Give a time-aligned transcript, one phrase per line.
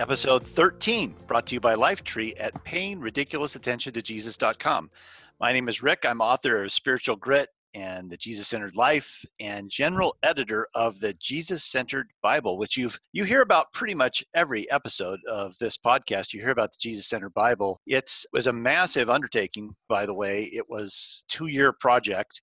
[0.00, 4.90] episode 13, brought to you by Lifetree at paying ridiculous attention to Jesus.com.
[5.38, 6.06] My name is Rick.
[6.06, 11.12] I'm author of Spiritual Grit and the Jesus Centered Life and general editor of the
[11.20, 16.32] Jesus Centered Bible, which you've you hear about pretty much every episode of this podcast.
[16.32, 17.78] You hear about the Jesus Centered Bible.
[17.86, 20.44] It's it was a massive undertaking, by the way.
[20.44, 22.40] It was two year project,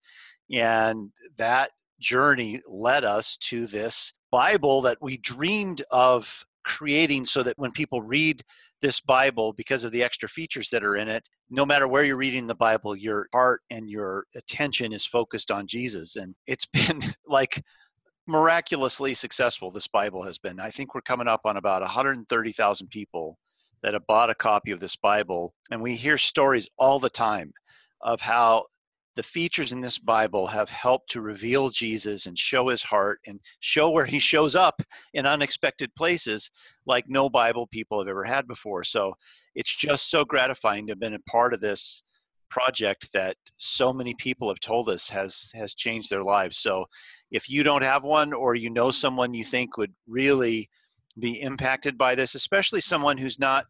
[0.54, 7.58] and that journey led us to this Bible that we dreamed of creating so that
[7.58, 8.44] when people read
[8.82, 12.18] this Bible, because of the extra features that are in it, no matter where you're
[12.18, 16.16] reading the Bible, your heart and your attention is focused on Jesus.
[16.18, 17.64] And it's been like
[18.28, 20.60] miraculously successful, this Bible has been.
[20.60, 23.38] I think we're coming up on about 130,000 people
[23.82, 25.54] that have bought a copy of this Bible.
[25.72, 27.54] And we hear stories all the time
[28.02, 28.66] of how
[29.18, 33.40] the features in this Bible have helped to reveal Jesus and show his heart and
[33.60, 34.80] show where he shows up
[35.16, 36.52] in unexpected places
[36.86, 38.84] like no Bible people have ever had before.
[38.84, 39.16] So
[39.56, 42.04] it's just so gratifying to have been a part of this
[42.52, 46.60] project that so many people have told us has has changed their lives.
[46.60, 46.86] So
[47.32, 50.70] if you don't have one or you know someone you think would really
[51.20, 53.66] be impacted by this, especially someone who's not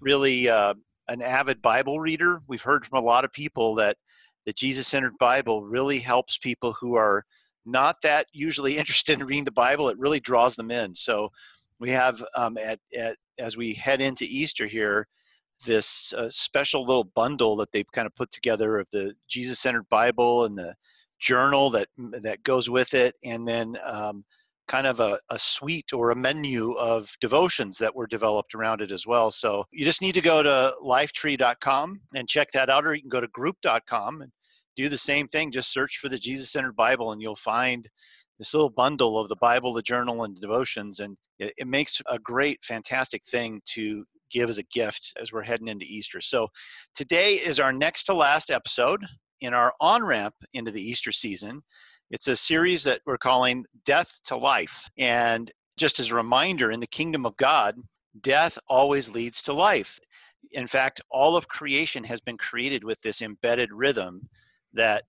[0.00, 0.72] really uh,
[1.08, 3.98] an avid Bible reader, we've heard from a lot of people that
[4.46, 7.24] the Jesus centered Bible really helps people who are
[7.66, 9.88] not that usually interested in reading the Bible.
[9.88, 10.94] It really draws them in.
[10.94, 11.30] So
[11.78, 15.06] we have um, at, at as we head into Easter here
[15.64, 19.88] this uh, special little bundle that they've kind of put together of the Jesus centered
[19.88, 20.74] Bible and the
[21.18, 24.24] journal that that goes with it, and then um,
[24.68, 28.90] kind of a, a suite or a menu of devotions that were developed around it
[28.92, 29.30] as well.
[29.30, 33.10] So you just need to go to lifetree.com and check that out, or you can
[33.10, 34.32] go to group.com and
[34.76, 35.50] do the same thing.
[35.50, 37.88] Just search for the Jesus centered Bible and you'll find
[38.38, 41.00] this little bundle of the Bible, the journal, and the devotions.
[41.00, 45.42] And it, it makes a great, fantastic thing to give as a gift as we're
[45.42, 46.20] heading into Easter.
[46.20, 46.48] So
[46.94, 49.04] today is our next to last episode
[49.40, 51.62] in our on ramp into the Easter season.
[52.10, 54.88] It's a series that we're calling Death to Life.
[54.98, 57.76] And just as a reminder, in the kingdom of God,
[58.20, 59.98] death always leads to life.
[60.52, 64.28] In fact, all of creation has been created with this embedded rhythm
[64.76, 65.04] that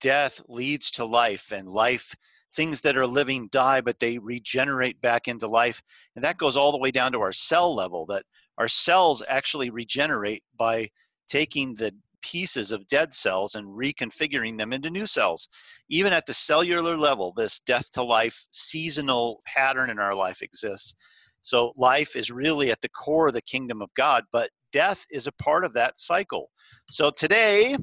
[0.00, 2.14] death leads to life and life
[2.54, 5.80] things that are living die but they regenerate back into life
[6.16, 8.24] and that goes all the way down to our cell level that
[8.58, 10.88] our cells actually regenerate by
[11.28, 15.48] taking the pieces of dead cells and reconfiguring them into new cells.
[15.88, 20.94] Even at the cellular level, this death to life seasonal pattern in our life exists.
[21.42, 25.26] So life is really at the core of the kingdom of God, but death is
[25.26, 26.50] a part of that cycle.
[26.90, 27.76] So today,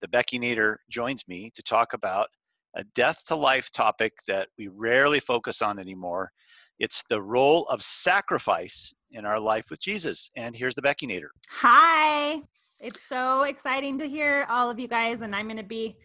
[0.00, 2.28] the Becky Nader joins me to talk about
[2.76, 6.30] a death to life topic that we rarely focus on anymore.
[6.78, 10.30] It's the role of sacrifice in our life with Jesus.
[10.36, 11.28] And here's the Becky Nader.
[11.50, 12.42] Hi.
[12.80, 15.96] It's so exciting to hear all of you guys, and I'm going to be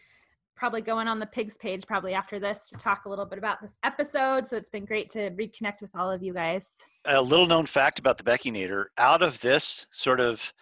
[0.56, 3.62] probably going on the pigs page probably after this to talk a little bit about
[3.62, 4.48] this episode.
[4.48, 6.78] So it's been great to reconnect with all of you guys.
[7.06, 10.54] A little known fact about the Becky Nader out of this sort of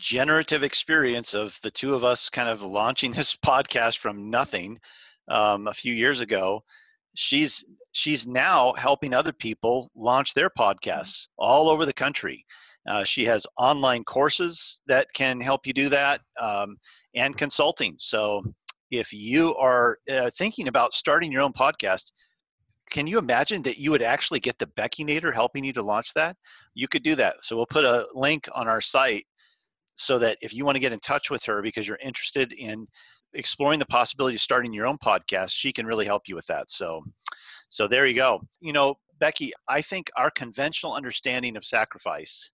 [0.00, 4.80] generative experience of the two of us kind of launching this podcast from nothing
[5.28, 6.64] um, a few years ago,
[7.14, 10.62] she's she's now helping other people launch their mm-hmm.
[10.62, 12.44] podcasts all over the country.
[12.88, 16.76] Uh, she has online courses that can help you do that um,
[17.14, 17.94] and consulting.
[17.98, 18.42] So
[18.90, 22.10] if you are uh, thinking about starting your own podcast,
[22.90, 26.14] can you imagine that you would actually get the Becky Nader helping you to launch
[26.14, 26.36] that?
[26.74, 27.36] You could do that.
[27.42, 29.26] So we'll put a link on our site
[30.00, 32.86] so that if you want to get in touch with her because you're interested in
[33.34, 36.70] exploring the possibility of starting your own podcast, she can really help you with that.
[36.70, 37.04] So
[37.68, 38.40] so there you go.
[38.60, 42.50] You know, Becky, I think our conventional understanding of sacrifice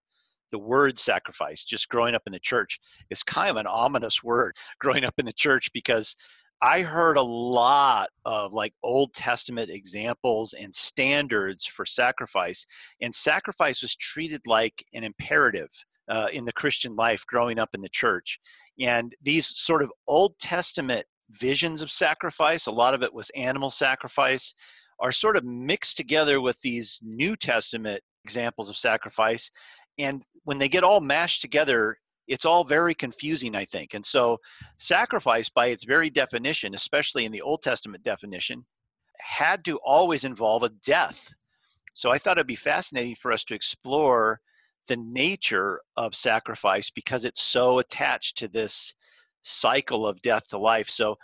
[0.53, 2.79] the word sacrifice, just growing up in the church,
[3.11, 6.15] is kind of an ominous word growing up in the church because
[6.63, 12.65] I heard a lot of like Old Testament examples and standards for sacrifice,
[13.01, 15.71] and sacrifice was treated like an imperative
[16.09, 18.39] uh, in the Christian life growing up in the church.
[18.81, 23.71] And these sort of Old Testament visions of sacrifice, a lot of it was animal
[23.71, 24.55] sacrifice,
[25.01, 29.51] are sort of mixed together with these New Testament examples of sacrifice
[29.99, 31.99] and when they get all mashed together,
[32.29, 33.95] it's all very confusing, I think.
[33.95, 34.39] And so,
[34.79, 38.65] sacrifice, by its very definition, especially in the Old Testament definition,
[39.19, 41.33] had to always involve a death.
[41.95, 44.41] So, I thought it'd be fascinating for us to explore
[44.89, 48.95] the nature of sacrifice because it's so attached to this
[49.43, 50.89] cycle of death to life.
[50.91, 51.17] So,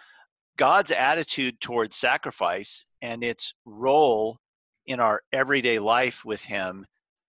[0.59, 4.39] God's attitude towards sacrifice and its role
[4.87, 6.87] in our everyday life with Him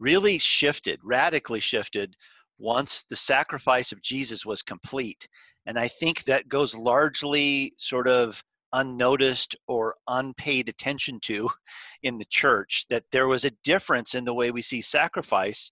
[0.00, 2.16] really shifted, radically shifted,
[2.58, 5.28] once the sacrifice of Jesus was complete.
[5.66, 8.42] And I think that goes largely sort of
[8.72, 11.48] unnoticed or unpaid attention to
[12.02, 15.70] in the church that there was a difference in the way we see sacrifice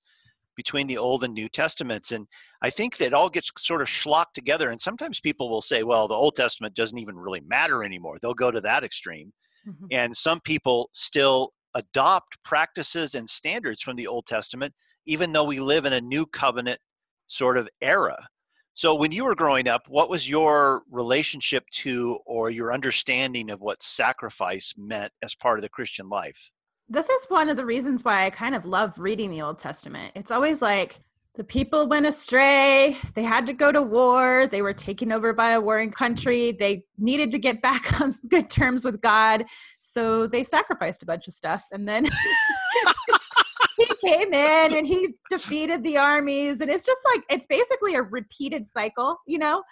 [0.56, 2.12] between the Old and New Testaments.
[2.12, 2.26] And
[2.62, 4.70] I think that all gets sort of schlocked together.
[4.70, 8.18] And sometimes people will say, well, the Old Testament doesn't even really matter anymore.
[8.20, 9.32] They'll go to that extreme.
[9.66, 9.86] Mm-hmm.
[9.90, 14.74] And some people still adopt practices and standards from the Old Testament,
[15.06, 16.80] even though we live in a new covenant
[17.26, 18.28] sort of era.
[18.74, 23.60] So, when you were growing up, what was your relationship to or your understanding of
[23.60, 26.50] what sacrifice meant as part of the Christian life?
[26.88, 30.12] This is one of the reasons why I kind of love reading the Old Testament.
[30.14, 31.00] It's always like
[31.34, 35.52] the people went astray, they had to go to war, they were taken over by
[35.52, 39.44] a warring country, they needed to get back on good terms with God.
[39.80, 42.04] So they sacrificed a bunch of stuff and then
[43.78, 48.02] he came in and he defeated the armies and it's just like it's basically a
[48.02, 49.62] repeated cycle, you know?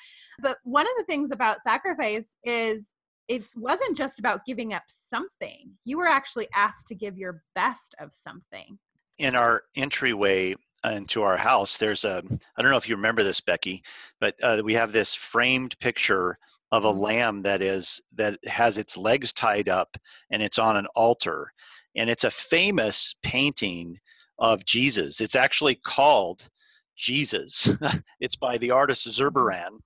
[0.40, 2.94] But one of the things about sacrifice is
[3.30, 5.70] it wasn't just about giving up something.
[5.84, 8.76] You were actually asked to give your best of something.
[9.18, 12.24] In our entryway into our house, there's a,
[12.56, 13.84] I don't know if you remember this, Becky,
[14.18, 16.38] but uh, we have this framed picture
[16.72, 17.00] of a mm-hmm.
[17.00, 19.96] lamb that is that has its legs tied up
[20.32, 21.52] and it's on an altar
[21.96, 23.98] and it's a famous painting
[24.38, 26.48] of jesus it's actually called
[26.96, 27.68] jesus
[28.20, 29.80] it's by the artist zurbarán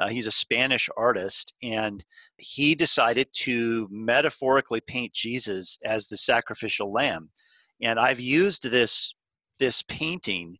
[0.00, 2.04] uh, he's a spanish artist and
[2.38, 7.30] he decided to metaphorically paint jesus as the sacrificial lamb
[7.82, 9.14] and i've used this
[9.58, 10.56] this painting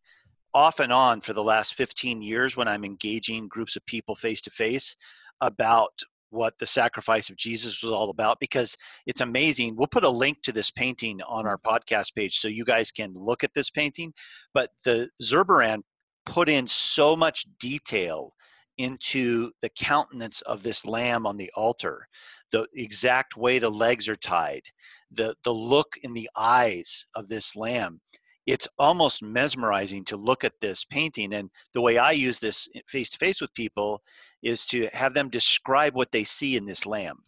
[0.53, 4.41] off and on for the last 15 years when i'm engaging groups of people face
[4.41, 4.95] to face
[5.41, 5.91] about
[6.31, 9.75] what the sacrifice of Jesus was all about because it's amazing.
[9.75, 13.13] We'll put a link to this painting on our podcast page so you guys can
[13.13, 14.13] look at this painting.
[14.53, 15.81] But the Zurbarán
[16.25, 18.33] put in so much detail
[18.79, 22.07] into the countenance of this lamb on the altar,
[22.51, 24.63] the exact way the legs are tied,
[25.11, 27.99] the, the look in the eyes of this lamb.
[28.47, 31.33] It's almost mesmerizing to look at this painting.
[31.33, 34.01] And the way I use this face to face with people
[34.41, 37.19] is to have them describe what they see in this lamb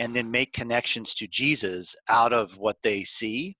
[0.00, 3.56] and then make connections to Jesus out of what they see.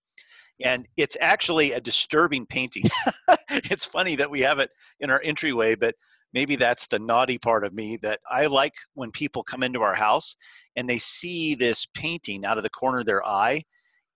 [0.63, 2.91] And it's actually a disturbing painting.
[3.51, 4.71] it's funny that we have it
[5.01, 5.95] in our entryway, but
[6.33, 9.95] maybe that's the naughty part of me that I like when people come into our
[9.95, 10.37] house
[10.77, 13.65] and they see this painting out of the corner of their eye.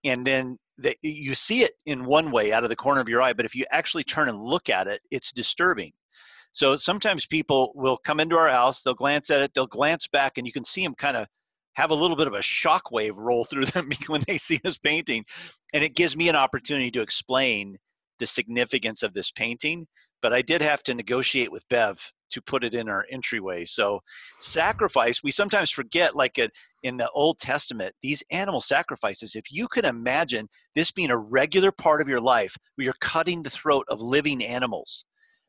[0.03, 3.21] And then they, you see it in one way out of the corner of your
[3.21, 5.91] eye, but if you actually turn and look at it, it's disturbing.
[6.51, 10.37] So sometimes people will come into our house, they'll glance at it, they'll glance back,
[10.37, 11.27] and you can see them kind of
[11.73, 14.77] have a little bit of a shock wave roll through them when they see this
[14.77, 15.25] painting.
[15.73, 17.77] And it gives me an opportunity to explain
[18.19, 19.87] the significance of this painting.
[20.23, 21.99] But I did have to negotiate with Bev
[22.31, 23.65] to put it in our entryway.
[23.65, 23.99] So,
[24.39, 26.49] sacrifice, we sometimes forget, like a,
[26.81, 31.71] in the Old Testament, these animal sacrifices, if you could imagine this being a regular
[31.71, 35.05] part of your life where you're cutting the throat of living animals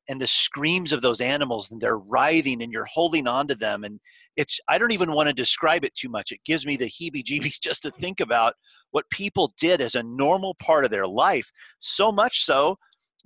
[0.08, 3.84] and the screams of those animals and they're writhing and you're holding on to them
[3.84, 3.98] and
[4.36, 7.24] it's i don't even want to describe it too much it gives me the heebie
[7.24, 8.54] jeebies just to think about
[8.90, 12.76] what people did as a normal part of their life so much so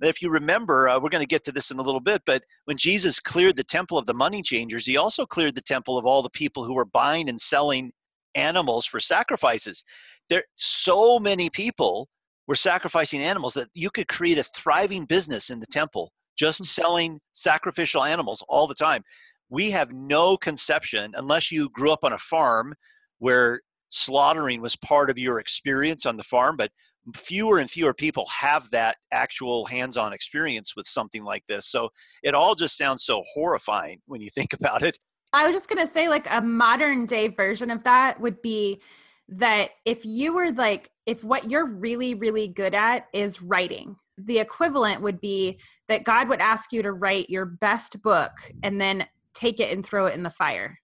[0.01, 2.43] if you remember uh, we're going to get to this in a little bit but
[2.65, 6.05] when jesus cleared the temple of the money changers he also cleared the temple of
[6.05, 7.91] all the people who were buying and selling
[8.35, 9.83] animals for sacrifices
[10.29, 12.07] there so many people
[12.47, 17.19] were sacrificing animals that you could create a thriving business in the temple just selling
[17.33, 19.03] sacrificial animals all the time.
[19.49, 22.73] We have no conception, unless you grew up on a farm
[23.19, 26.71] where slaughtering was part of your experience on the farm, but
[27.15, 31.89] fewer and fewer people have that actual hands-on experience with something like this so
[32.23, 34.97] it all just sounds so horrifying when you think about it
[35.33, 38.81] i was just going to say like a modern day version of that would be
[39.27, 44.39] that if you were like if what you're really really good at is writing the
[44.39, 48.31] equivalent would be that God would ask you to write your best book
[48.63, 50.77] and then take it and throw it in the fire.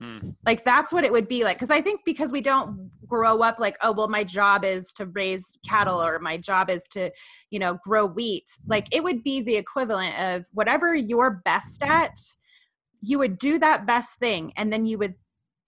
[0.00, 0.30] Hmm.
[0.46, 1.56] Like that's what it would be like.
[1.56, 5.06] Because I think because we don't grow up like, oh, well, my job is to
[5.06, 7.10] raise cattle or my job is to,
[7.50, 8.50] you know, grow wheat.
[8.66, 12.18] Like it would be the equivalent of whatever you're best at,
[13.02, 15.14] you would do that best thing and then you would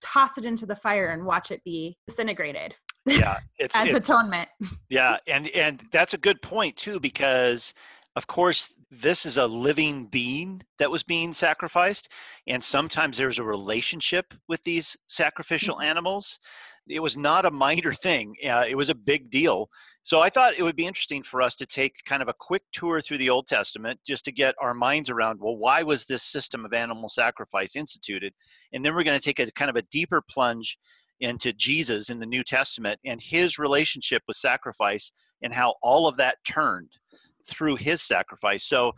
[0.00, 2.74] toss it into the fire and watch it be disintegrated
[3.06, 4.48] Yeah, it's, as it's atonement.
[4.88, 7.72] yeah, and and that's a good point too because
[8.16, 12.10] of course this is a living being that was being sacrificed
[12.46, 15.84] and sometimes there's a relationship with these sacrificial Mhm.
[15.84, 16.38] animals.
[16.86, 19.70] It was not a minor thing uh, it was a big deal.
[20.02, 22.64] So i thought it would be interesting for us to take kind of a quick
[22.72, 26.22] tour through the old testament just to get our minds around well why was this
[26.22, 28.34] system of animal sacrifice instituted?
[28.74, 30.78] And then we're going to take a kind of a deeper plunge
[31.20, 36.16] into jesus in the new testament and his relationship with sacrifice and how all of
[36.18, 36.98] that turned
[37.46, 38.64] through his sacrifice.
[38.64, 38.92] So,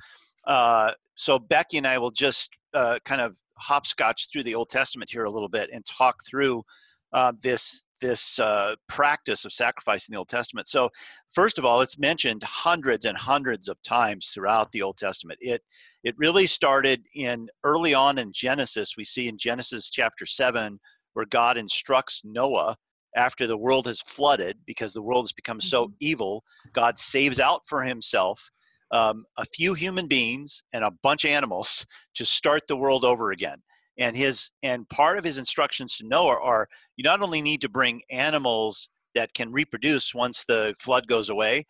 [0.47, 5.11] uh, so Becky and I will just uh, kind of hopscotch through the Old Testament
[5.11, 6.65] here a little bit and talk through
[7.13, 10.69] uh, this this uh, practice of sacrifice in the Old Testament.
[10.69, 10.91] So,
[11.33, 15.39] first of all, it's mentioned hundreds and hundreds of times throughout the Old Testament.
[15.41, 15.63] It
[16.03, 18.97] it really started in early on in Genesis.
[18.97, 20.81] We see in Genesis chapter seven
[21.15, 22.77] where God instructs Noah
[23.17, 25.95] after the world has flooded because the world has become so Mhm.
[26.01, 28.51] evil god saves out for himself
[28.91, 33.31] um, a few human beings and a bunch of animals to start the world over
[33.31, 33.63] again
[33.99, 37.69] and his and part of his instructions to noah are you not only need to
[37.69, 41.65] bring animals that can reproduce once the flood goes away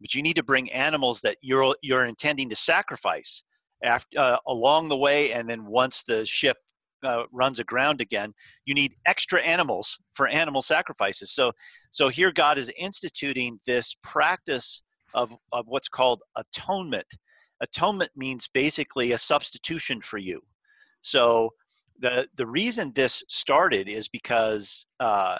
[0.00, 3.42] but you need to bring animals that you're you're intending to sacrifice
[3.82, 6.58] after uh, along the way and then once the ship
[7.02, 8.32] uh, runs aground again
[8.64, 11.30] you need extra animals for animal sacrifices.
[11.32, 11.52] So
[11.90, 14.82] so here god is instituting this practice
[15.14, 17.06] of of what's called atonement.
[17.62, 20.40] Atonement means basically a substitution for you.
[21.02, 21.50] So
[21.98, 25.38] the the reason this started is because uh,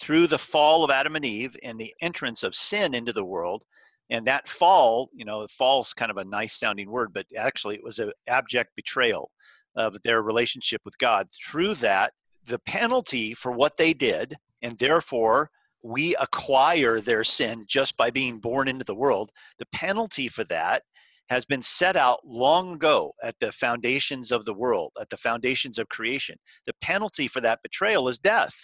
[0.00, 3.64] through the fall of adam and eve and the entrance of sin into the world
[4.10, 7.84] and that fall you know fall's kind of a nice sounding word but actually it
[7.84, 9.30] was an abject betrayal
[9.74, 11.28] of their relationship with God.
[11.46, 12.12] Through that,
[12.46, 15.50] the penalty for what they did, and therefore
[15.82, 20.82] we acquire their sin just by being born into the world, the penalty for that
[21.28, 25.78] has been set out long ago at the foundations of the world, at the foundations
[25.78, 26.36] of creation.
[26.66, 28.54] The penalty for that betrayal is death.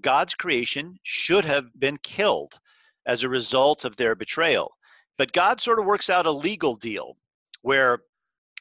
[0.00, 2.58] God's creation should have been killed
[3.06, 4.72] as a result of their betrayal.
[5.16, 7.16] But God sort of works out a legal deal
[7.60, 8.00] where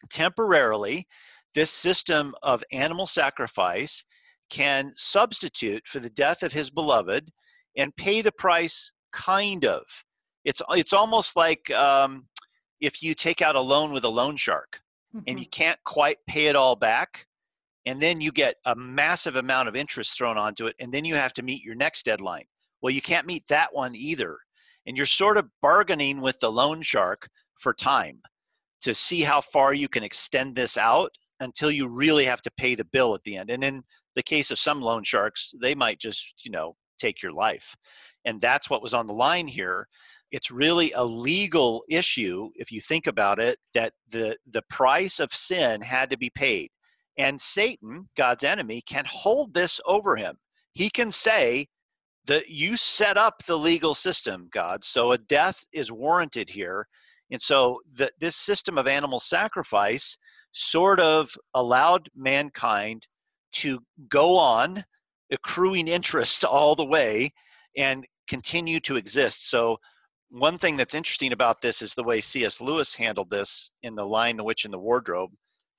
[0.10, 1.08] temporarily
[1.56, 4.04] this system of animal sacrifice
[4.50, 7.32] can substitute for the death of his beloved
[7.78, 9.84] and pay the price kind of.
[10.44, 12.28] It's it's almost like um,
[12.80, 14.80] if you take out a loan with a loan shark
[15.28, 17.26] and you can't quite pay it all back
[17.86, 21.16] and then you get a massive amount of interest thrown onto it and then you
[21.16, 22.46] have to meet your next deadline.
[22.82, 24.38] Well you can't meet that one either
[24.88, 27.30] and you're sort of bargaining with the loan shark
[27.60, 28.22] for time
[28.82, 32.76] to see how far you can extend this out until you really have to pay
[32.76, 33.50] the bill at the end.
[33.50, 33.84] And in
[34.16, 37.76] the case of some loan sharks, they might just, you know, take your life.
[38.24, 39.88] And that's what was on the line here.
[40.32, 45.34] It's really a legal issue if you think about it that the the price of
[45.34, 46.70] sin had to be paid.
[47.18, 50.38] And Satan, God's enemy, can hold this over him.
[50.74, 51.68] He can say
[52.26, 54.86] that you set up the legal system, God.
[54.86, 56.88] So a death is warranted here.
[57.32, 60.18] And so the, this system of animal sacrifice
[60.52, 63.08] sort of allowed mankind
[63.54, 63.80] to
[64.10, 64.86] go on
[65.32, 67.34] accruing interest all the way
[67.78, 69.50] and continue to exist.
[69.50, 69.78] So,
[70.30, 72.62] one thing that's interesting about this is the way C.S.
[72.62, 75.32] Lewis handled this in The Lion, the Witch, and the Wardrobe.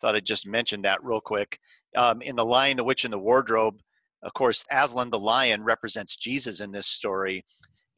[0.03, 1.59] Thought I'd just mention that real quick.
[1.97, 3.81] Um, in The Lion, the Witch, and the Wardrobe,
[4.23, 7.45] of course, Aslan the lion represents Jesus in this story.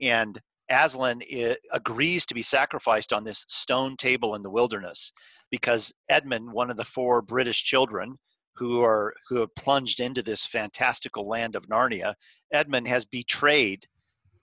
[0.01, 0.41] And
[0.71, 5.13] Aslan i- agrees to be sacrificed on this stone table in the wilderness
[5.55, 8.19] because Edmund, one of the four British children
[8.57, 12.15] who are who have plunged into this fantastical land of Narnia,
[12.53, 13.87] Edmund has betrayed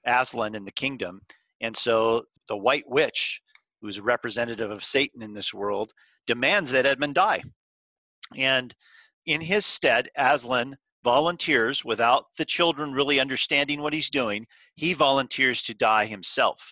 [0.06, 1.20] Aslan in the kingdom,
[1.60, 3.42] and so the White Witch,
[3.82, 5.92] who's a representative of Satan in this world,
[6.28, 7.44] demands that Edmund die.
[8.38, 8.74] And
[9.26, 14.48] in his stead, Aslan volunteers without the children really understanding what he's doing.
[14.76, 16.72] He volunteers to die himself.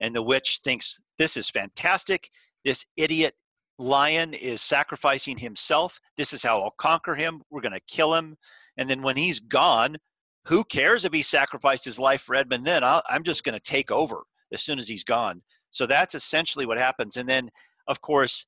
[0.00, 2.30] And the witch thinks this is fantastic.
[2.64, 3.34] This idiot
[3.82, 6.00] lion is sacrificing himself.
[6.16, 7.42] This is how I'll conquer him.
[7.50, 8.36] We're going to kill him.
[8.76, 9.96] And then when he's gone,
[10.46, 12.82] who cares if he sacrificed his life for Edmund then?
[12.84, 14.22] I'll, I'm just going to take over
[14.52, 15.42] as soon as he's gone.
[15.70, 17.16] So that's essentially what happens.
[17.16, 17.50] And then,
[17.88, 18.46] of course,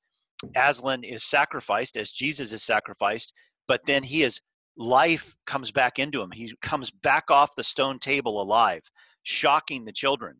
[0.57, 3.33] Aslan is sacrificed as Jesus is sacrificed,
[3.67, 4.41] but then he is
[4.77, 6.31] life comes back into him.
[6.31, 8.83] He comes back off the stone table alive,
[9.23, 10.37] shocking the children.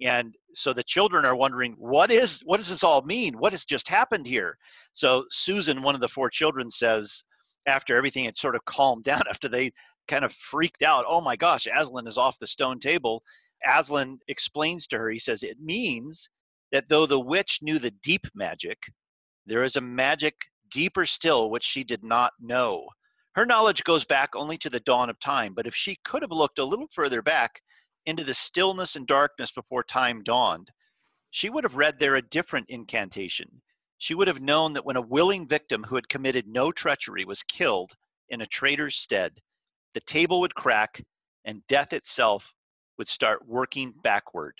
[0.00, 3.38] And so the children are wondering, what is what does this all mean?
[3.38, 4.56] What has just happened here?
[4.92, 7.24] So Susan, one of the four children, says,
[7.66, 9.72] after everything had sort of calmed down, after they
[10.06, 13.22] kind of freaked out, oh my gosh, Aslan is off the stone table.
[13.66, 16.30] Aslan explains to her, he says, it means
[16.70, 18.78] that though the witch knew the deep magic,
[19.46, 20.34] there is a magic
[20.70, 22.86] deeper still which she did not know.
[23.34, 26.30] Her knowledge goes back only to the dawn of time, but if she could have
[26.30, 27.60] looked a little further back
[28.08, 30.70] into the stillness and darkness before time dawned,
[31.30, 33.60] she would have read there a different incantation.
[33.98, 37.42] She would have known that when a willing victim who had committed no treachery was
[37.42, 37.92] killed
[38.30, 39.40] in a traitor's stead,
[39.92, 41.04] the table would crack
[41.44, 42.54] and death itself
[42.96, 44.54] would start working backward.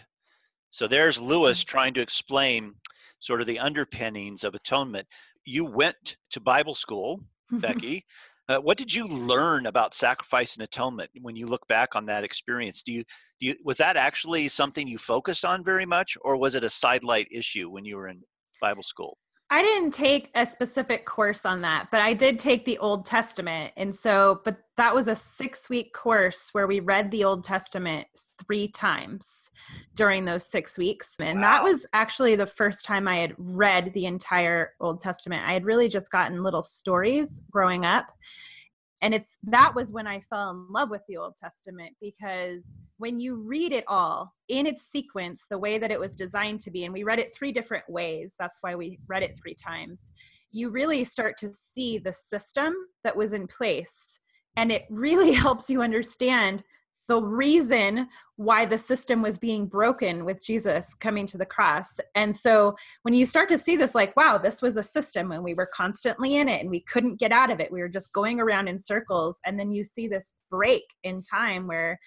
[0.71, 1.69] So there's Lewis mm.
[1.69, 2.75] trying to explain
[3.19, 5.07] sort of the underpinnings of atonement.
[5.47, 8.05] You went to Bible school, Becky.
[8.49, 12.25] Uh, what did you learn about sacrifice and atonement when you look back on that
[12.25, 12.83] experience?
[12.83, 13.05] Do you,
[13.41, 16.71] do you was that actually something you focused on very much, or was it a
[16.71, 18.23] sidelight issue when you were in
[18.63, 19.19] Bible school?
[19.51, 23.73] I didn't take a specific course on that, but I did take the Old Testament.
[23.77, 28.07] And so, but that was a six week course where we read the Old Testament
[28.47, 29.51] three times
[29.95, 31.17] during those six weeks.
[31.21, 31.53] And wow.
[31.53, 35.45] that was actually the first time I had read the entire Old Testament.
[35.47, 38.07] I had really just gotten little stories growing up
[39.01, 43.19] and it's that was when i fell in love with the old testament because when
[43.19, 46.85] you read it all in its sequence the way that it was designed to be
[46.85, 50.11] and we read it three different ways that's why we read it three times
[50.51, 54.21] you really start to see the system that was in place
[54.57, 56.63] and it really helps you understand
[57.09, 61.99] the reason why the system was being broken with Jesus coming to the cross.
[62.15, 65.43] And so when you start to see this, like, wow, this was a system and
[65.43, 67.73] we were constantly in it and we couldn't get out of it.
[67.73, 69.41] We were just going around in circles.
[69.45, 71.99] And then you see this break in time where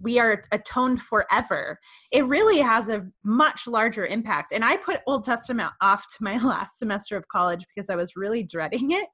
[0.00, 1.78] we are atoned forever.
[2.12, 4.52] It really has a much larger impact.
[4.52, 8.16] And i put old testament off to my last semester of college because i was
[8.16, 9.08] really dreading it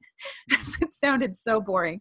[0.81, 2.01] it sounded so boring.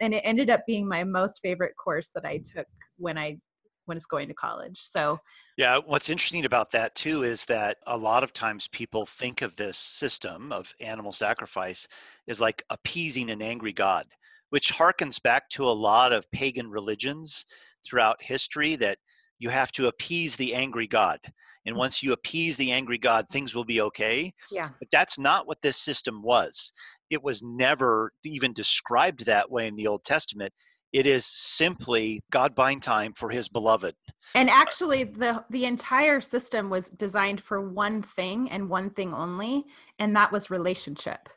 [0.00, 2.66] And it ended up being my most favorite course that i took
[2.96, 3.38] when i
[3.84, 4.78] when it's going to college.
[4.78, 5.18] So
[5.58, 9.56] yeah what's interesting about that too is that a lot of times people think of
[9.56, 11.86] this system of animal sacrifice
[12.26, 14.06] is like appeasing an angry god
[14.50, 17.44] which harkens back to a lot of pagan religions
[17.86, 18.98] throughout history that
[19.38, 21.18] you have to appease the angry God.
[21.66, 21.78] And mm.
[21.78, 24.32] once you appease the angry God, things will be okay.
[24.50, 24.70] Yeah.
[24.78, 26.72] But that's not what this system was.
[27.10, 30.52] It was never even described that way in the Old Testament.
[30.92, 33.94] It is simply God buying time for his beloved.
[34.34, 39.64] And actually the the entire system was designed for one thing and one thing only,
[39.98, 41.28] and that was relationship.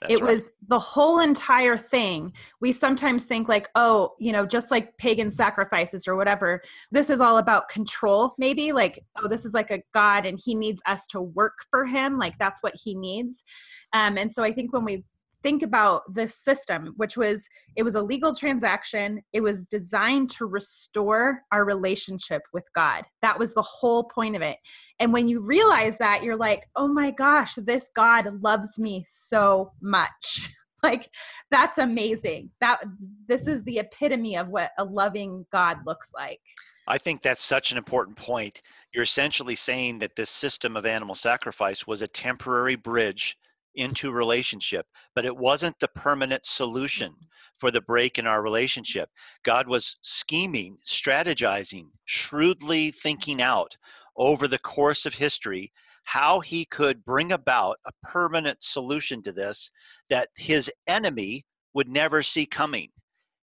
[0.00, 0.34] That's it right.
[0.34, 2.32] was the whole entire thing.
[2.60, 7.20] We sometimes think, like, oh, you know, just like pagan sacrifices or whatever, this is
[7.20, 8.72] all about control, maybe.
[8.72, 12.18] Like, oh, this is like a God and he needs us to work for him.
[12.18, 13.44] Like, that's what he needs.
[13.92, 15.04] Um, and so I think when we
[15.42, 19.22] think about this system which was it was a legal transaction.
[19.32, 23.04] It was designed to restore our relationship with god.
[23.22, 24.58] That was the whole point of it.
[24.98, 29.72] And when you realize that you're like oh my gosh this god loves me so
[29.80, 30.50] much.
[30.82, 31.10] Like
[31.50, 32.48] that's amazing.
[32.62, 32.80] That
[33.28, 36.40] this is the epitome of what a loving god looks like.
[36.86, 38.62] I think that's such an important point.
[38.92, 43.36] You're essentially saying that this system of animal sacrifice was a temporary bridge
[43.74, 47.24] into relationship, but it wasn't the permanent solution mm-hmm.
[47.58, 49.08] for the break in our relationship.
[49.44, 53.76] God was scheming, strategizing, shrewdly thinking out
[54.16, 55.72] over the course of history
[56.04, 59.70] how he could bring about a permanent solution to this
[60.08, 62.88] that his enemy would never see coming.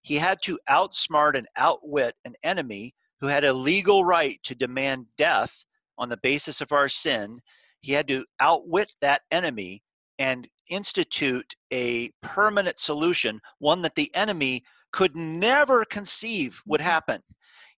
[0.02, 5.06] He had to outsmart and outwit an enemy who had a legal right to demand
[5.18, 5.66] death
[5.98, 7.40] on the basis of our sin.
[7.82, 9.82] He had to outwit that enemy
[10.20, 16.90] and institute a permanent solution, one that the enemy could never conceive would mm-hmm.
[16.90, 17.22] happen.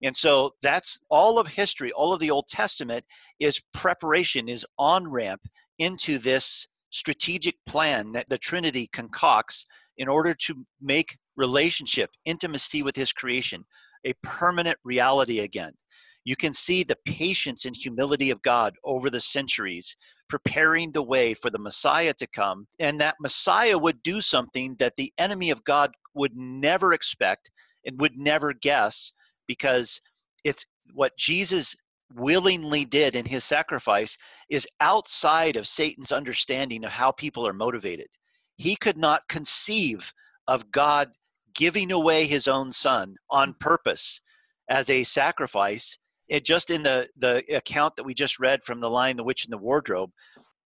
[0.02, 3.04] And so that's all of history, all of the Old Testament
[3.39, 5.41] is preparation, is on ramp
[5.78, 9.65] into this strategic plan that the Trinity concocts
[9.97, 13.65] in order to make relationship, intimacy with His creation,
[14.06, 15.73] a permanent reality again.
[16.30, 19.98] You can see the patience and humility of God over the centuries
[20.30, 24.96] preparing the way for the Messiah to come, and that Messiah would do something that
[24.96, 27.50] the enemy of God would never expect
[27.84, 29.12] and would never guess
[29.48, 30.00] because
[30.44, 31.76] it's what Jesus
[32.13, 34.15] willingly did in his sacrifice
[34.52, 38.06] is outside of Satan's understanding of how people are motivated.
[38.56, 40.13] He could not conceive
[40.48, 41.10] of God
[41.56, 44.22] giving away his own son on purpose
[44.70, 45.98] as a sacrifice.
[46.30, 49.44] It just in the, the account that we just read from The Lion the Witch,
[49.44, 50.12] and the Wardrobe,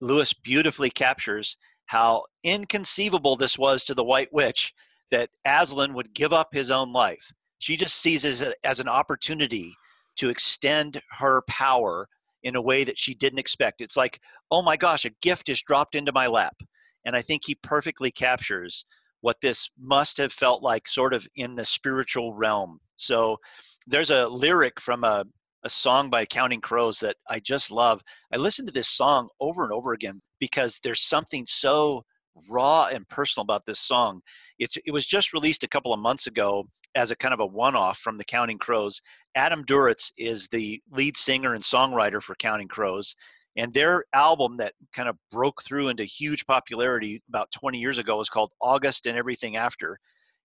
[0.00, 4.72] Lewis beautifully captures how inconceivable this was to the White Witch
[5.10, 7.32] that Aslan would give up his own life.
[7.58, 9.74] She just sees it as, a, as an opportunity
[10.18, 12.08] to extend her power
[12.42, 13.80] in a way that she didn't expect.
[13.80, 16.56] It's like, oh my gosh, a gift is dropped into my lap.
[17.04, 18.84] And I think he perfectly captures
[19.22, 22.78] what this must have felt like, sort of in the spiritual realm.
[22.96, 23.38] So
[23.86, 25.24] there's a lyric from a,
[25.64, 28.02] a song by Counting Crows that I just love.
[28.32, 32.04] I listen to this song over and over again because there's something so
[32.48, 34.20] raw and personal about this song.
[34.58, 37.46] It's, it was just released a couple of months ago as a kind of a
[37.46, 39.00] one off from the Counting Crows.
[39.34, 43.14] Adam Duritz is the lead singer and songwriter for Counting Crows.
[43.56, 48.16] And their album that kind of broke through into huge popularity about 20 years ago
[48.16, 49.98] was called August and Everything After.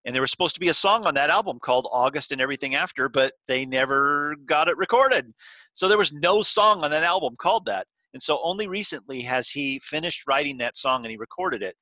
[0.05, 2.75] And there was supposed to be a song on that album called August and Everything
[2.75, 5.33] After, but they never got it recorded.
[5.73, 7.87] So there was no song on that album called that.
[8.13, 11.75] And so only recently has he finished writing that song and he recorded it.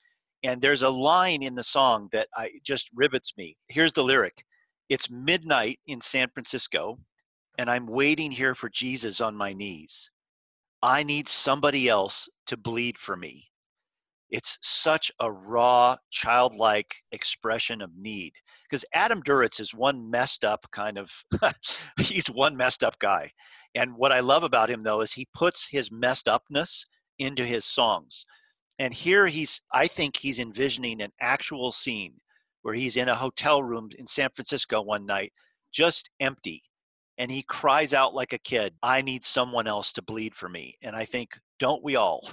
[0.44, 3.58] And there's a line in the song that I just rivets me.
[3.68, 4.44] Here's the lyric.
[4.90, 7.00] It's midnight in San Francisco,
[7.58, 10.10] and I'm waiting here for Jesus on my knees.
[10.82, 13.51] I need somebody else to bleed for me.
[14.32, 18.34] It's such a raw, childlike expression of need.
[18.70, 21.12] Because Adam Duritz is one messed up kind of,
[22.00, 23.32] he's one messed up guy.
[23.76, 26.86] And what I love about him, though, is he puts his messed upness
[27.20, 28.26] into his songs.
[28.80, 32.15] And here he's, I think he's envisioning an actual scene
[32.62, 35.34] where he's in a hotel room in San Francisco one night,
[35.74, 36.63] just empty.
[37.17, 40.78] And he cries out like a kid, I need someone else to bleed for me.
[40.82, 42.28] And I think, don't we all?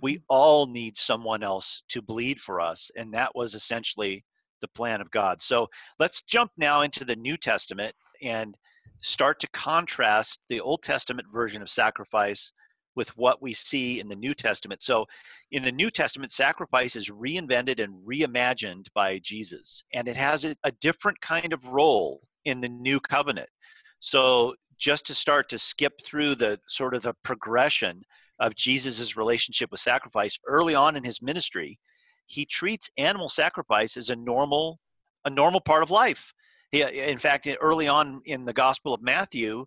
[0.00, 0.24] We mm-hmm.
[0.28, 2.90] all need someone else to bleed for us.
[2.96, 4.24] And that was essentially
[4.60, 5.42] the plan of God.
[5.42, 8.56] So let's jump now into the New Testament and
[9.00, 12.52] start to contrast the Old Testament version of sacrifice
[12.96, 14.82] with what we see in the New Testament.
[14.82, 15.06] So,
[15.50, 20.56] in the New Testament, sacrifice is reinvented and reimagined by Jesus, and it has a,
[20.64, 23.48] a different kind of role in the New Covenant.
[24.00, 28.02] So, just to start to skip through the sort of the progression
[28.44, 31.78] of Jesus's relationship with sacrifice early on in his ministry,
[32.26, 34.78] he treats animal sacrifice as a normal
[35.24, 36.34] a normal part of life.
[36.70, 39.64] He, in fact, early on in the Gospel of Matthew,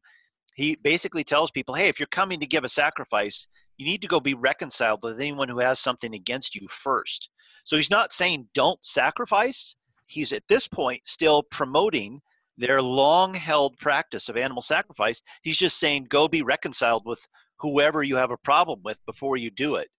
[0.55, 4.07] he basically tells people, hey, if you're coming to give a sacrifice, you need to
[4.07, 7.29] go be reconciled with anyone who has something against you first.
[7.63, 9.75] So he's not saying don't sacrifice.
[10.05, 12.21] He's at this point still promoting
[12.55, 15.21] their long held practice of animal sacrifice.
[15.41, 17.19] He's just saying go be reconciled with
[17.59, 19.89] whoever you have a problem with before you do it.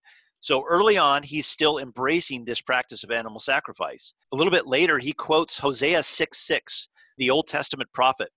[0.41, 4.13] So early on, he's still embracing this practice of animal sacrifice.
[4.31, 8.29] A little bit later, he quotes Hosea 6 6, the Old Testament prophet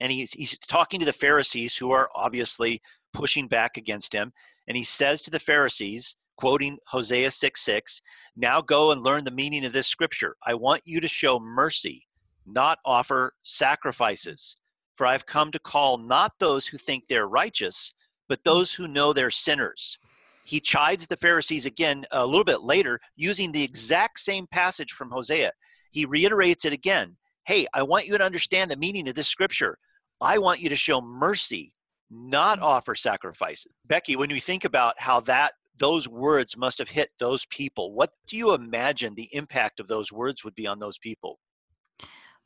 [0.00, 2.80] and he's, he's talking to the Pharisees who are obviously
[3.12, 4.32] pushing back against him.
[4.66, 8.02] And he says to the Pharisees, quoting Hosea 6 6,
[8.36, 10.36] now go and learn the meaning of this scripture.
[10.44, 12.06] I want you to show mercy,
[12.46, 14.56] not offer sacrifices.
[14.96, 17.94] For I've come to call not those who think they're righteous,
[18.30, 19.98] but those who know they're sinners.
[20.44, 25.10] He chides the Pharisees again a little bit later using the exact same passage from
[25.10, 25.50] Hosea.
[25.90, 27.16] He reiterates it again.
[27.44, 29.76] Hey, I want you to understand the meaning of this scripture.
[30.20, 31.74] I want you to show mercy,
[32.08, 32.62] not mm.
[32.62, 33.72] offer sacrifices.
[33.86, 38.10] Becky, when you think about how that those words must have hit those people, what
[38.28, 41.40] do you imagine the impact of those words would be on those people?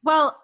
[0.03, 0.35] Well,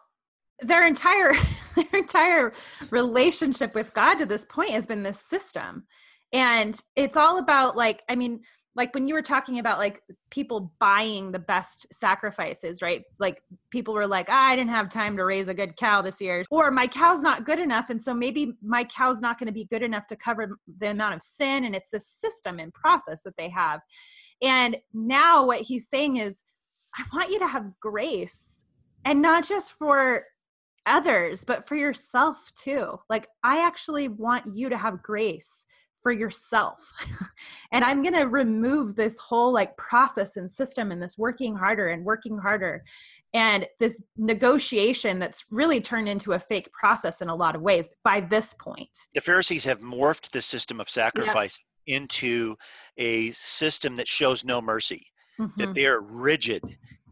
[0.61, 1.33] their entire
[1.76, 2.52] their entire
[2.90, 5.85] relationship with God to this point has been this system.
[6.33, 8.40] And it's all about like I mean
[8.76, 13.94] like when you were talking about like people buying the best sacrifices right like people
[13.94, 16.70] were like ah, i didn't have time to raise a good cow this year or
[16.70, 19.83] my cow's not good enough and so maybe my cow's not going to be good
[19.83, 23.48] enough to cover the amount of sin and it's the system and process that they
[23.48, 23.80] have
[24.42, 26.42] and now what he's saying is
[26.96, 28.64] i want you to have grace
[29.04, 30.24] and not just for
[30.87, 35.66] others but for yourself too like i actually want you to have grace
[36.03, 36.93] for yourself.
[37.73, 41.88] and I'm going to remove this whole like process and system and this working harder
[41.88, 42.83] and working harder
[43.33, 47.88] and this negotiation that's really turned into a fake process in a lot of ways
[48.03, 49.07] by this point.
[49.14, 52.03] The Pharisees have morphed the system of sacrifice yep.
[52.03, 52.57] into
[52.97, 55.07] a system that shows no mercy,
[55.38, 55.61] mm-hmm.
[55.61, 56.62] that they are rigid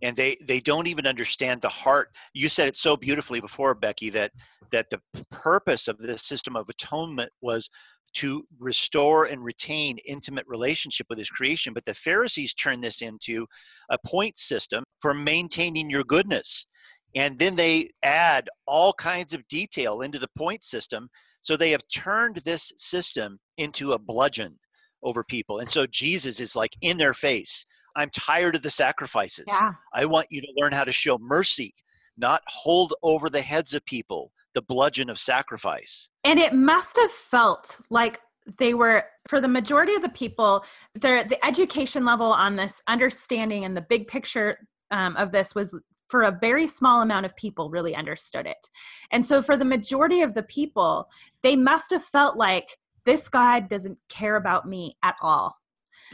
[0.03, 4.11] and they they don't even understand the heart you said it so beautifully before becky
[4.11, 4.33] that
[4.71, 7.69] that the purpose of this system of atonement was
[8.15, 13.47] to restore and retain intimate relationship with his creation but the pharisees turned this into
[13.91, 16.67] a point system for maintaining your goodness
[17.15, 21.09] And then they add all kinds of detail into the point system.
[21.43, 24.59] So they have turned this system into a bludgeon
[25.03, 25.61] over people.
[25.61, 27.65] And so Jesus is like in their face.
[27.99, 29.45] I'm tired of the sacrifices.
[29.49, 29.73] Yeah.
[29.93, 31.75] I want you to learn how to show mercy,
[32.17, 36.09] not hold over the heads of people the bludgeon of sacrifice.
[36.25, 38.19] And it must have felt like
[38.59, 43.65] they were for the majority of the people their the education level on this understanding
[43.65, 44.59] and the big picture
[44.91, 48.71] um, of this was for a very small amount of people really understood it
[49.13, 51.11] and so for the majority of the people
[51.43, 55.55] they must have felt like this god doesn't care about me at all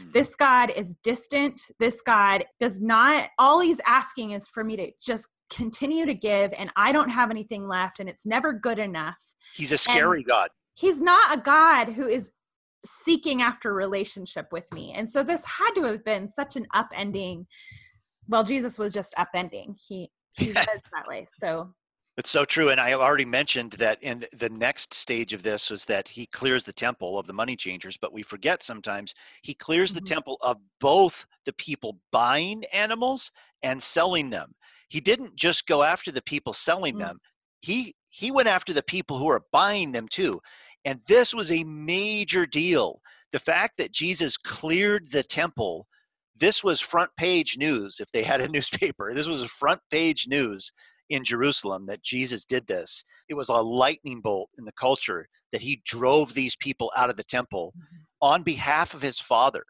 [0.01, 0.11] Mm.
[0.13, 1.61] this god is distant.
[1.79, 6.51] This god does not all he's asking is for me to just continue to give
[6.57, 9.17] and i don't have anything left and it's never good enough.
[9.53, 10.49] He's a scary God.
[10.73, 12.31] he's not a god who is
[12.85, 14.93] seeking after relationship with me.
[14.93, 17.45] And so this had to have been such an upending
[18.27, 19.75] well jesus was just upending.
[19.87, 21.25] He he was that way.
[21.37, 21.73] So
[22.17, 22.69] It's so true.
[22.69, 26.63] And I already mentioned that in the next stage of this was that he clears
[26.63, 29.95] the temple of the money changers, but we forget sometimes he clears Mhm.
[29.95, 33.31] the temple of both the people buying animals
[33.63, 34.55] and selling them.
[34.87, 36.99] He didn't just go after the people selling Mm.
[36.99, 37.19] them.
[37.61, 40.41] He he went after the people who are buying them too.
[40.85, 43.01] And this was a major deal.
[43.33, 45.85] The fact that Jesus cleared the temple,
[46.33, 49.13] this was front page news if they had a newspaper.
[49.13, 50.71] This was front page news
[51.09, 53.03] in Jerusalem that Jesus did this.
[53.29, 57.17] It was a lightning bolt in the culture that he drove these people out of
[57.17, 58.03] the temple mm-hmm.
[58.21, 59.63] on behalf of his Father.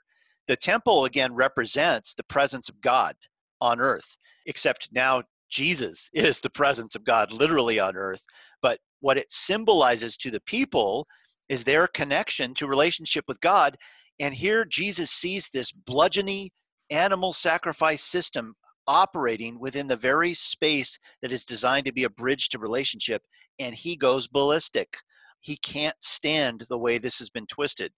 [0.47, 3.15] The temple, again, represents the presence of God
[3.61, 8.21] on earth, except now Jesus is the presence of God literally on earth.
[8.61, 11.07] But what it symbolizes to the people
[11.49, 13.77] is their connection to relationship with God.
[14.19, 16.49] And here Jesus sees this bludgeony
[16.89, 18.53] animal sacrifice system
[18.87, 23.23] operating within the very space that is designed to be a bridge to relationship,
[23.59, 24.97] and he goes ballistic.
[25.39, 27.91] He can't stand the way this has been twisted.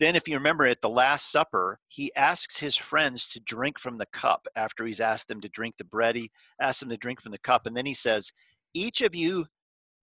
[0.00, 3.98] Then, if you remember at the Last Supper, he asks his friends to drink from
[3.98, 6.16] the cup after he's asked them to drink the bread.
[6.16, 8.32] He asks them to drink from the cup, and then he says,
[8.74, 9.46] Each of you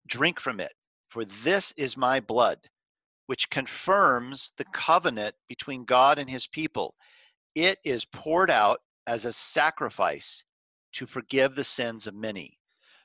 [0.07, 0.73] drink from it,
[1.09, 2.59] for this is my blood,
[3.27, 6.95] which confirms the covenant between God and his people.
[7.55, 10.43] It is poured out as a sacrifice
[10.93, 12.57] to forgive the sins of many.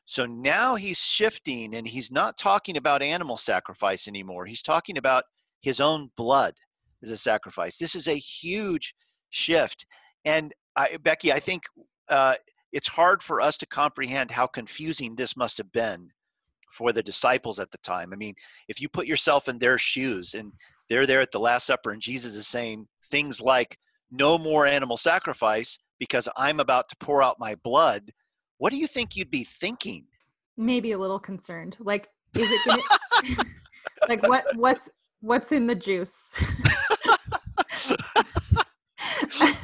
[0.05, 4.47] So now he's shifting and he's not talking about animal sacrifice anymore.
[4.47, 5.25] He's talking about
[5.61, 6.55] his own blood
[7.03, 7.77] as a sacrifice.
[7.77, 8.95] This is a huge
[9.31, 9.87] shift.
[10.25, 11.63] And I, Becky, I think
[12.09, 12.35] uh,
[12.73, 16.09] it's hard for us to comprehend how confusing this must have been
[16.73, 18.13] for the disciples at the time.
[18.13, 18.35] I mean,
[18.69, 20.53] if you put yourself in their shoes and
[20.89, 23.79] they're there at the Last Supper and Jesus is saying things like,
[24.11, 28.13] no more animal sacrifice because I'm about to pour out my blood,
[28.59, 30.07] what do you think you'd be thinking?
[30.57, 32.83] maybe a little concerned like is it gonna
[34.11, 36.35] like what what's what's in the juice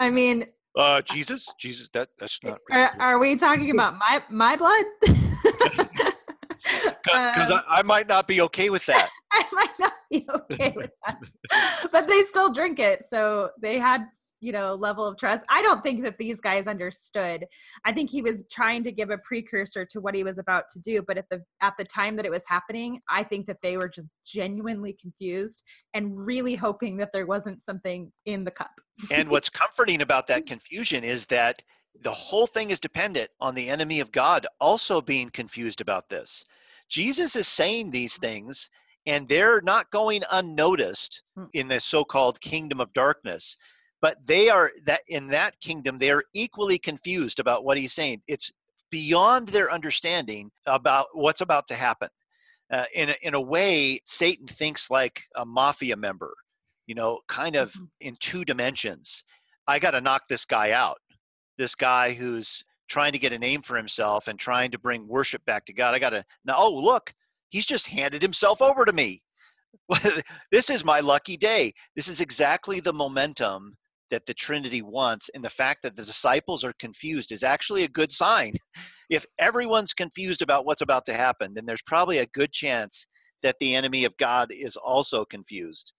[0.00, 4.56] i mean Uh, Jesus, Jesus, that that's not are, are we talking about my my
[4.56, 5.28] blood because
[7.50, 9.10] Um, I, I might not be okay with that.
[9.32, 11.18] I might not be okay with that.
[11.92, 13.04] but they still drink it.
[13.08, 14.06] So they had,
[14.42, 15.44] you know, level of trust.
[15.48, 17.46] I don't think that these guys understood.
[17.84, 20.80] I think he was trying to give a precursor to what he was about to
[20.80, 23.76] do, but at the at the time that it was happening, I think that they
[23.76, 25.62] were just genuinely confused
[25.94, 28.72] and really hoping that there wasn't something in the cup.
[29.12, 31.62] And what's comforting about that confusion is that
[32.02, 36.44] the whole thing is dependent on the enemy of God also being confused about this.
[36.88, 38.70] Jesus is saying these things,
[39.06, 41.48] and they're not going unnoticed Mm.
[41.54, 43.56] in the so-called kingdom of darkness.
[44.02, 48.20] But they are that in that kingdom, they are equally confused about what he's saying.
[48.26, 48.52] It's
[48.90, 52.08] beyond their understanding about what's about to happen.
[52.70, 56.34] Uh, in a, in a way, Satan thinks like a mafia member,
[56.86, 57.88] you know, kind of Mhm.
[58.00, 59.24] in two dimensions.
[59.68, 61.00] I got to knock this guy out.
[61.56, 65.44] This guy who's trying to get a name for himself and trying to bring worship
[65.44, 65.94] back to God.
[65.94, 66.56] I got to now.
[66.58, 67.14] Oh, look,
[67.50, 69.22] he's just handed himself over to me.
[70.50, 71.72] this is my lucky day.
[71.94, 73.76] This is exactly the momentum
[74.12, 77.88] that the Trinity wants, and the fact that the disciples are confused is actually a
[77.88, 78.54] good sign.
[79.10, 83.06] If everyone's confused about what's about to happen, then there's probably a good chance
[83.42, 85.92] that the enemy of God is also confused.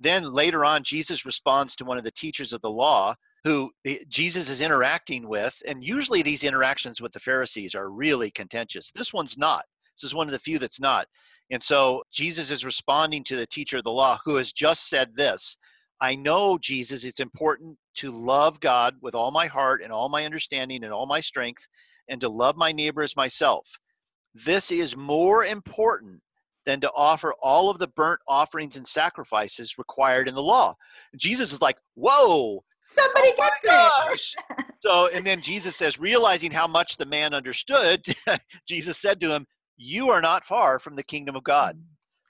[0.00, 3.70] Then later on, Jesus responds to one of the teachers of the law who
[4.08, 5.62] Jesus is interacting with.
[5.64, 8.90] And usually these interactions with the Pharisees are really contentious.
[8.92, 9.64] This one's not.
[9.96, 11.06] This is one of the few that's not.
[11.50, 15.10] And so Jesus is responding to the teacher of the law who has just said
[15.14, 15.56] this
[16.00, 20.24] I know, Jesus, it's important to love God with all my heart and all my
[20.24, 21.66] understanding and all my strength,
[22.08, 23.66] and to love my neighbor as myself.
[24.34, 26.20] This is more important
[26.66, 30.74] than to offer all of the burnt offerings and sacrifices required in the law.
[31.16, 34.34] Jesus is like, whoa, somebody oh gets gosh.
[34.58, 34.66] it.
[34.80, 38.04] so, and then Jesus says, realizing how much the man understood,
[38.68, 41.78] Jesus said to him, You are not far from the kingdom of God.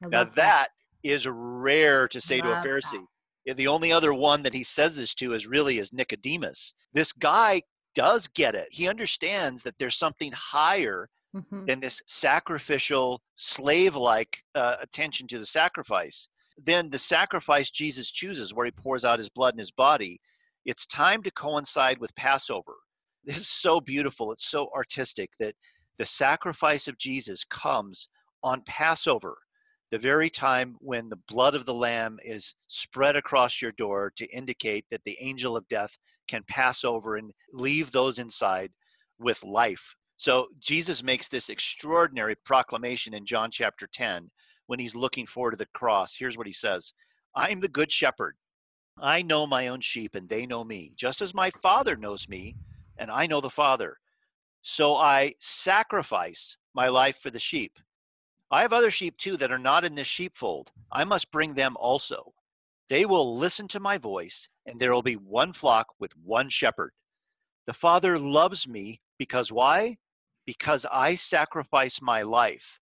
[0.04, 0.68] Mm, now, that, that
[1.02, 2.92] is rare to say to a Pharisee.
[2.92, 3.06] That.
[3.54, 6.74] The only other one that he says this to is really is Nicodemus.
[6.92, 7.62] This guy
[7.94, 8.68] does get it.
[8.70, 11.66] He understands that there's something higher mm-hmm.
[11.66, 16.28] than this sacrificial, slave like uh, attention to the sacrifice.
[16.58, 20.20] Then the sacrifice Jesus chooses, where he pours out his blood and his body,
[20.64, 22.74] it's time to coincide with Passover.
[23.24, 24.32] This is so beautiful.
[24.32, 25.54] It's so artistic that
[25.98, 28.08] the sacrifice of Jesus comes
[28.42, 29.36] on Passover,
[29.90, 34.26] the very time when the blood of the Lamb is spread across your door to
[34.26, 35.96] indicate that the angel of death
[36.28, 38.72] can pass over and leave those inside
[39.18, 39.94] with life.
[40.16, 44.30] So Jesus makes this extraordinary proclamation in John chapter 10
[44.66, 46.16] when he's looking forward to the cross.
[46.18, 46.92] Here's what he says
[47.34, 48.36] I am the good shepherd.
[48.98, 52.56] I know my own sheep and they know me, just as my Father knows me
[52.96, 53.98] and I know the Father.
[54.62, 57.78] So I sacrifice my life for the sheep.
[58.56, 60.72] I have other sheep too that are not in this sheepfold.
[60.90, 62.32] I must bring them also.
[62.88, 66.92] They will listen to my voice, and there will be one flock with one shepherd.
[67.66, 69.98] The Father loves me because why?
[70.46, 72.80] Because I sacrifice my life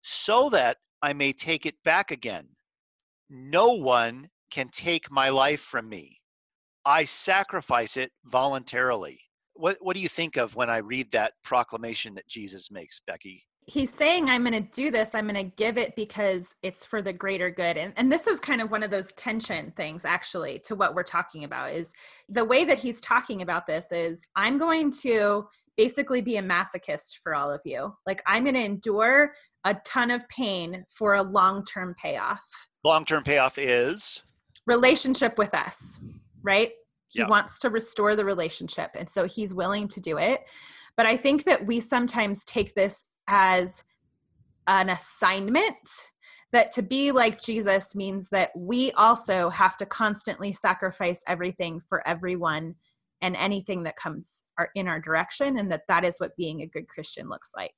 [0.00, 2.46] so that I may take it back again.
[3.28, 6.20] No one can take my life from me.
[6.84, 9.18] I sacrifice it voluntarily.
[9.54, 13.44] What, what do you think of when I read that proclamation that Jesus makes, Becky?
[13.66, 15.10] He's saying i'm going to do this.
[15.14, 17.76] I'm going to give it because it's for the greater good.
[17.76, 21.02] And, and this is kind of one of those tension things actually to what we're
[21.02, 21.92] talking about is
[22.28, 27.18] the way that he's talking about this is i'm going to basically be a masochist
[27.22, 27.94] for all of you.
[28.06, 29.32] Like i'm going to endure
[29.64, 32.40] a ton of pain for a long-term payoff.
[32.84, 34.22] Long-term payoff is?
[34.66, 36.00] Relationship with us
[36.42, 36.70] right?
[37.08, 37.28] He yep.
[37.28, 40.44] wants to restore the relationship and so he's willing to do it.
[40.96, 43.84] But i think that we sometimes take this as
[44.66, 46.10] an assignment
[46.52, 52.06] that to be like Jesus means that we also have to constantly sacrifice everything for
[52.06, 52.74] everyone
[53.22, 56.66] and anything that comes our, in our direction and that that is what being a
[56.66, 57.74] good Christian looks like.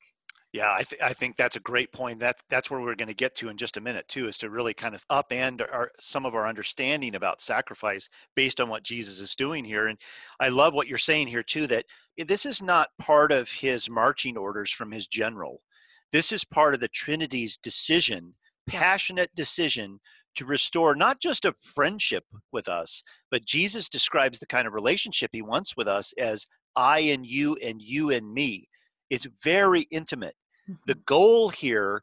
[0.53, 2.21] Yeah, I, th- I think that's a great point.
[2.21, 4.49] That that's where we're going to get to in just a minute too, is to
[4.49, 9.21] really kind of upend our some of our understanding about sacrifice based on what Jesus
[9.21, 9.89] is doing here.
[9.89, 9.99] And
[10.41, 11.67] I love what you're saying here too.
[11.67, 11.85] That
[12.19, 15.61] eh, this is not part of his marching orders from his general.
[16.13, 18.35] This is part of the Trinity's decision,
[18.67, 20.01] passionate decision
[20.37, 25.31] to restore not just a friendship with us, but Jesus describes the kind of relationship
[25.33, 28.69] he wants with us as I and you and you and me.
[29.11, 30.37] It's very intimate.
[30.87, 31.01] The mm-hmm.
[31.07, 32.03] goal here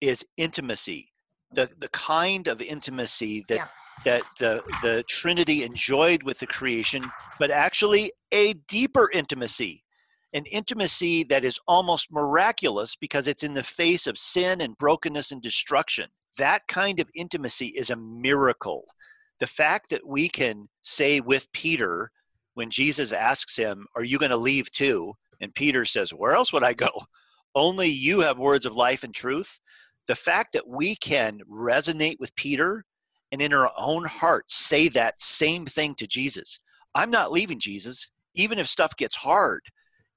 [0.00, 1.12] is intimacy,
[1.52, 3.68] the, the kind of intimacy that yeah
[4.04, 7.04] that the, the Trinity enjoyed with the creation,
[7.38, 9.84] but actually a deeper intimacy,
[10.32, 15.32] an intimacy that is almost miraculous because it's in the face of sin and brokenness
[15.32, 16.08] and destruction.
[16.38, 18.84] That kind of intimacy is a miracle.
[19.40, 22.10] The fact that we can say with Peter,
[22.54, 25.14] when Jesus asks him, Are you going to leave too?
[25.40, 26.90] And Peter says, Where else would I go?
[27.54, 29.58] Only you have words of life and truth.
[30.08, 32.84] The fact that we can resonate with Peter
[33.32, 36.60] and in our own hearts say that same thing to Jesus.
[36.94, 39.60] I'm not leaving Jesus, even if stuff gets hard.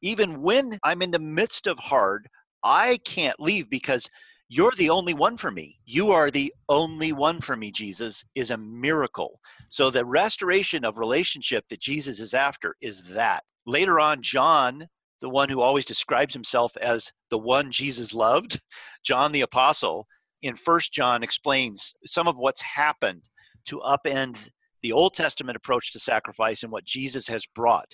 [0.02, 2.28] Even when I'm in the midst of hard,
[2.64, 4.08] I can't leave because
[4.48, 5.80] you're the only one for me.
[5.86, 9.40] You are the only one for me, Jesus, is a miracle.
[9.70, 13.44] So the restoration of relationship that Jesus is after is that.
[13.66, 14.88] Later on, John,
[15.22, 18.60] the one who always describes himself as the one Jesus loved,
[19.04, 20.08] John the Apostle,
[20.42, 23.28] in First John explains some of what's happened
[23.66, 24.50] to upend
[24.82, 27.94] the Old Testament approach to sacrifice and what Jesus has brought.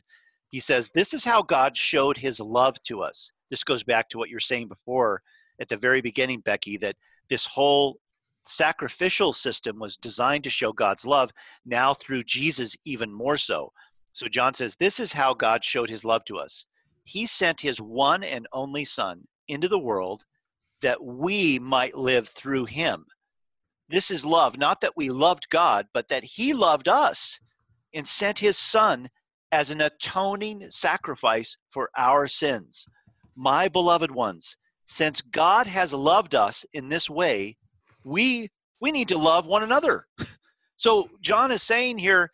[0.49, 3.31] He says, This is how God showed his love to us.
[3.49, 5.21] This goes back to what you're saying before
[5.59, 6.95] at the very beginning, Becky, that
[7.29, 7.97] this whole
[8.47, 11.31] sacrificial system was designed to show God's love,
[11.65, 13.71] now through Jesus, even more so.
[14.13, 16.65] So John says, This is how God showed his love to us.
[17.05, 20.25] He sent his one and only Son into the world
[20.81, 23.05] that we might live through him.
[23.87, 27.39] This is love, not that we loved God, but that he loved us
[27.93, 29.09] and sent his son
[29.51, 32.85] as an atoning sacrifice for our sins.
[33.35, 37.57] My beloved ones, since God has loved us in this way,
[38.03, 38.49] we
[38.81, 40.07] we need to love one another.
[40.77, 42.29] So John is saying here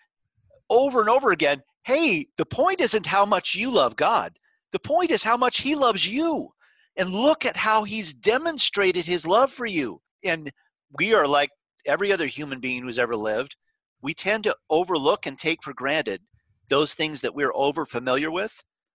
[0.67, 4.34] over and over again, hey, the point isn't how much you love God.
[4.72, 6.49] The point is how much he loves you.
[6.97, 10.01] And look at how he's demonstrated his love for you.
[10.26, 10.51] And
[10.97, 11.49] we are like
[11.86, 13.55] every other human being who's ever lived.
[14.01, 16.22] We tend to overlook and take for granted
[16.67, 18.51] those things that we're over familiar with.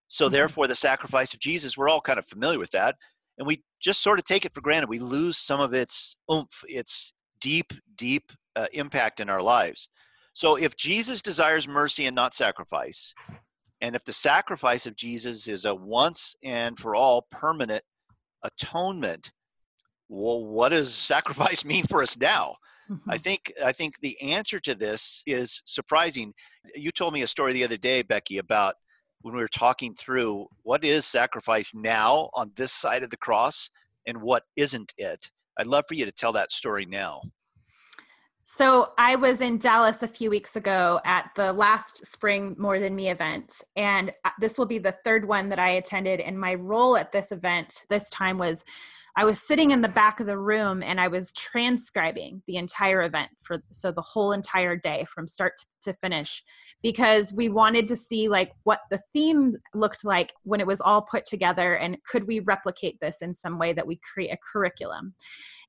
[0.09, 0.33] So, mm-hmm.
[0.33, 2.95] therefore, the sacrifice of Jesus, we're all kind of familiar with that.
[3.37, 4.89] And we just sort of take it for granted.
[4.89, 9.89] We lose some of its oomph, its deep, deep uh, impact in our lives.
[10.33, 13.13] So, if Jesus desires mercy and not sacrifice,
[13.81, 17.83] and if the sacrifice of Jesus is a once and for all permanent
[18.43, 19.31] atonement,
[20.09, 22.55] well, what does sacrifice mean for us now?
[22.89, 23.11] Mm-hmm.
[23.11, 26.33] I think I think the answer to this is surprising.
[26.73, 28.75] You told me a story the other day, Becky, about
[29.21, 33.69] when we were talking through what is sacrifice now on this side of the cross
[34.05, 35.31] and what isn't it.
[35.59, 37.21] I'd love for you to tell that story now.
[38.49, 42.95] So I was in Dallas a few weeks ago at the last spring More Than
[42.95, 46.21] Me event, and uh, this will be the third one that I attended.
[46.21, 48.63] And my role at this event this time was
[49.17, 53.01] I was sitting in the back of the room and I was transcribing the entire
[53.01, 56.41] event for so the whole entire day from start to finish
[56.81, 61.01] because we wanted to see like what the theme looked like when it was all
[61.01, 65.15] put together and could we replicate this in some way that we create a curriculum.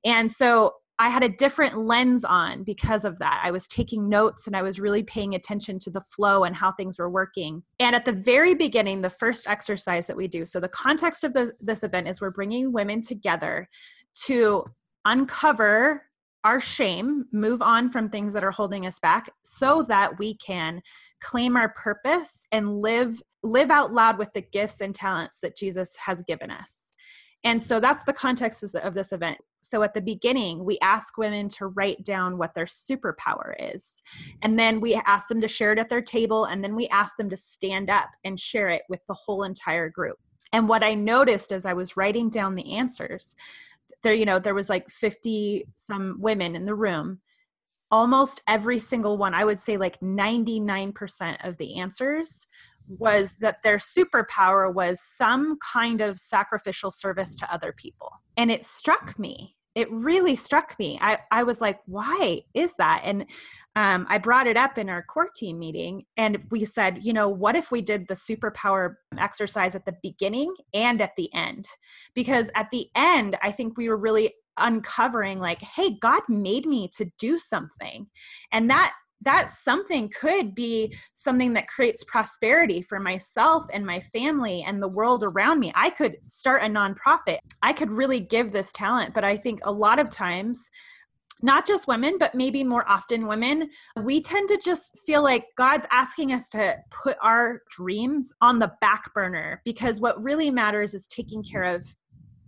[0.05, 3.41] And so I had a different lens on because of that.
[3.45, 6.73] I was taking notes and I was really paying attention to the flow and how
[6.73, 7.63] things were working.
[7.79, 11.35] And at the very beginning, the first exercise that we do so, the context of
[11.35, 13.69] the, this event is we're bringing women together
[14.27, 14.65] to
[15.05, 16.03] uncover
[16.45, 20.81] our shame, move on from things that are holding us back so that we can
[21.21, 25.95] claim our purpose and live live out loud with the gifts and talents that Jesus
[25.97, 26.91] has given us.
[27.45, 29.39] And so that's the context of this event.
[29.61, 34.03] So at the beginning, we ask women to write down what their superpower is.
[34.43, 36.47] And then we ask them to share it at their table.
[36.47, 39.89] And then we ask them to stand up and share it with the whole entire
[39.89, 40.17] group.
[40.53, 43.37] And what I noticed as I was writing down the answers,
[44.03, 47.21] there, you know, there was like 50 some women in the room.
[47.91, 52.47] Almost every single one, I would say like 99% of the answers
[52.89, 58.11] was that their superpower was some kind of sacrificial service to other people.
[58.37, 59.55] And it struck me.
[59.75, 60.99] It really struck me.
[61.01, 63.03] I, I was like, why is that?
[63.05, 63.27] And
[63.77, 67.29] um, I brought it up in our core team meeting, and we said, you know,
[67.29, 71.69] what if we did the superpower exercise at the beginning and at the end?
[72.13, 76.91] Because at the end, I think we were really uncovering, like, hey, God made me
[76.97, 78.09] to do something.
[78.51, 84.65] And that that something could be something that creates prosperity for myself and my family
[84.67, 85.73] and the world around me.
[85.75, 87.39] I could start a nonprofit.
[87.63, 90.71] I could really give this talent, but I think a lot of times
[91.43, 93.71] not just women, but maybe more often women,
[94.03, 98.73] we tend to just feel like God's asking us to put our dreams on the
[98.81, 101.87] back burner because what really matters is taking care of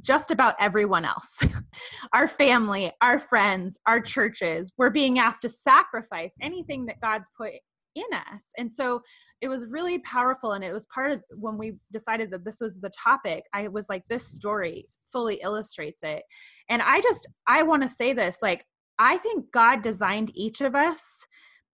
[0.03, 1.39] just about everyone else
[2.13, 4.73] our family, our friends, our churches.
[4.77, 7.53] We're being asked to sacrifice anything that God's put
[7.95, 8.51] in us.
[8.57, 9.03] And so
[9.41, 10.53] it was really powerful.
[10.53, 13.89] And it was part of when we decided that this was the topic, I was
[13.89, 16.23] like, this story fully illustrates it.
[16.69, 18.65] And I just, I want to say this like,
[18.99, 21.03] I think God designed each of us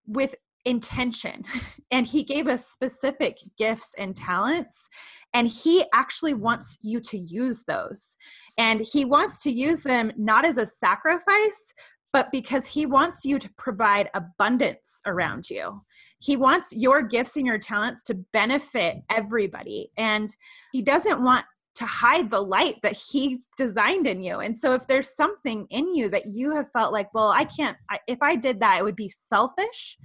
[0.07, 0.35] with
[0.67, 1.43] intention.
[1.93, 4.89] And he gave us specific gifts and talents
[5.35, 8.17] and he actually wants you to use those.
[8.59, 11.73] And he wants to use them not as a sacrifice
[12.17, 15.83] but because he wants you to provide abundance around you.
[16.19, 19.91] He wants your gifts and your talents to benefit everybody.
[19.99, 20.35] And
[20.73, 21.45] he doesn't want
[21.77, 24.41] to hide the light that he designed in you.
[24.41, 27.77] And so if there's something in you that you have felt like, well, I can't
[27.91, 29.99] I, if I did that it would be selfish.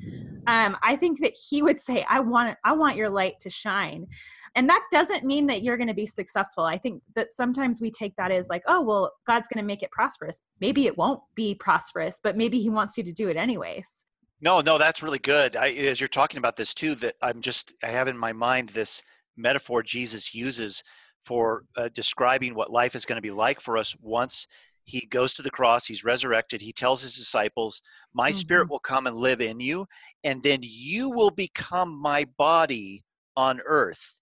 [0.47, 4.07] Um I think that he would say I want I want your light to shine.
[4.55, 6.65] And that doesn't mean that you're going to be successful.
[6.65, 9.81] I think that sometimes we take that as like, oh, well, God's going to make
[9.81, 10.41] it prosperous.
[10.59, 14.05] Maybe it won't be prosperous, but maybe he wants you to do it anyways.
[14.41, 15.55] No, no, that's really good.
[15.55, 18.69] I, as you're talking about this too, that I'm just I have in my mind
[18.69, 19.01] this
[19.37, 20.83] metaphor Jesus uses
[21.25, 24.47] for uh, describing what life is going to be like for us once
[24.83, 27.81] he goes to the cross he's resurrected he tells his disciples
[28.13, 28.37] my mm-hmm.
[28.37, 29.85] spirit will come and live in you
[30.23, 33.03] and then you will become my body
[33.37, 34.13] on earth.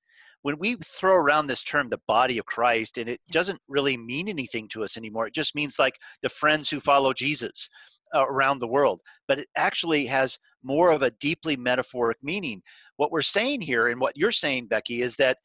[0.41, 4.27] When we throw around this term the body of christ and it doesn't really mean
[4.29, 7.69] anything to us anymore it just means like the friends who follow jesus
[8.15, 12.61] uh, around the world but it actually has more of a deeply metaphoric meaning.
[12.97, 15.37] What we're saying here and what you're saying becky is that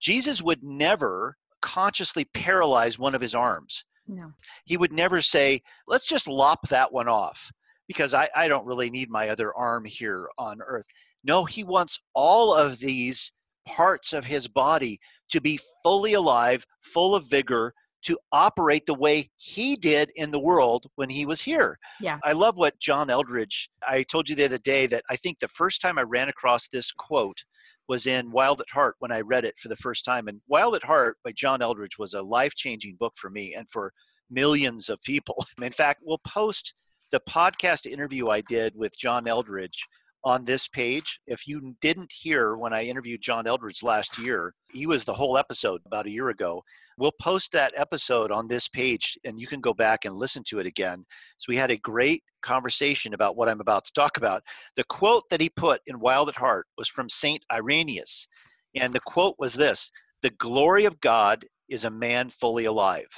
[0.00, 3.84] Jesus would never consciously paralyze one of his arms.
[4.06, 4.32] No.
[4.64, 7.50] He would never say, let's just lop that one off
[7.88, 10.86] because I, I don't really need my other arm here on earth.
[11.24, 13.32] No, he wants all of these
[13.66, 17.74] parts of his body to be fully alive, full of vigor,
[18.04, 21.76] to operate the way he did in the world when he was here.
[22.00, 22.18] Yeah.
[22.22, 25.48] I love what John Eldredge, I told you the other day that I think the
[25.48, 27.42] first time I ran across this quote
[27.88, 30.28] was in Wild at Heart when I read it for the first time.
[30.28, 33.66] And Wild at Heart by John Eldredge was a life changing book for me and
[33.70, 33.92] for
[34.30, 35.44] millions of people.
[35.62, 36.74] In fact, we'll post
[37.12, 39.78] the podcast interview I did with John Eldredge
[40.24, 41.20] on this page.
[41.26, 45.38] If you didn't hear when I interviewed John Eldredge last year, he was the whole
[45.38, 46.64] episode about a year ago.
[46.98, 50.60] We'll post that episode on this page and you can go back and listen to
[50.60, 51.04] it again.
[51.38, 54.42] So we had a great conversation about what I'm about to talk about.
[54.76, 57.44] The quote that he put in Wild at Heart was from St.
[57.52, 58.26] Irenaeus.
[58.74, 59.90] And the quote was this
[60.22, 63.08] The glory of God is a man fully alive.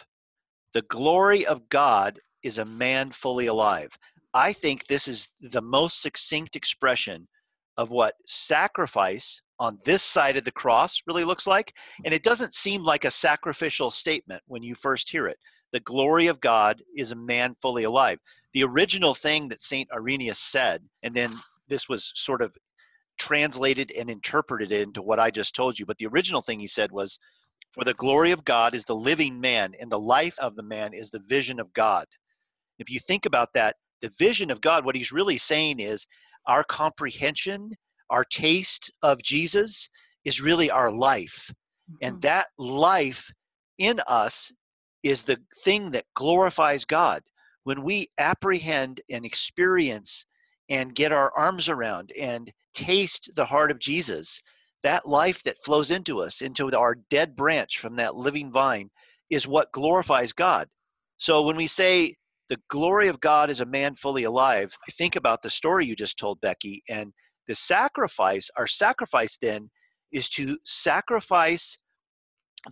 [0.72, 3.96] The glory of God is a man fully alive.
[4.34, 7.28] I think this is the most succinct expression
[7.76, 11.68] of what sacrifice on this side of the cross really looks like.
[11.68, 12.02] Mm-hmm.
[12.06, 15.38] And it doesn't seem like a sacrificial statement when you first hear it.
[15.72, 18.18] The glory of God is a man fully alive.
[18.54, 19.88] The original thing that St.
[19.92, 21.32] Irenaeus said, and then
[21.68, 22.56] this was sort of
[23.18, 26.90] translated and interpreted into what I just told you, but the original thing he said
[26.90, 27.18] was,
[27.74, 30.94] For the glory of God is the living man, and the life of the man
[30.94, 32.06] is the vision of God.
[32.78, 36.06] If you think about that, the vision of God, what he's really saying is
[36.46, 37.72] our comprehension,
[38.10, 39.88] our taste of Jesus
[40.24, 41.50] is really our life.
[42.02, 42.22] And Mhm.
[42.22, 43.30] that life
[43.78, 44.52] in us
[45.02, 47.22] is the thing that glorifies God.
[47.64, 50.24] When we apprehend and experience
[50.68, 54.40] and get our arms around and taste the heart of Jesus,
[54.82, 58.90] that life that flows into us, into our dead branch from that living vine,
[59.30, 60.68] is what glorifies God.
[61.16, 62.14] So when we say
[62.48, 65.96] the glory of God is a man fully alive, I think about the story you
[65.96, 67.12] just told, Becky, and
[67.48, 69.70] the sacrifice, our sacrifice then
[70.12, 71.78] is to sacrifice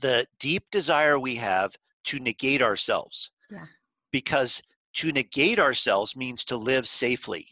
[0.00, 1.72] the deep desire we have
[2.04, 3.30] to negate ourselves.
[3.50, 3.66] Yeah.
[4.12, 4.62] Because
[4.94, 7.46] to negate ourselves means to live safely.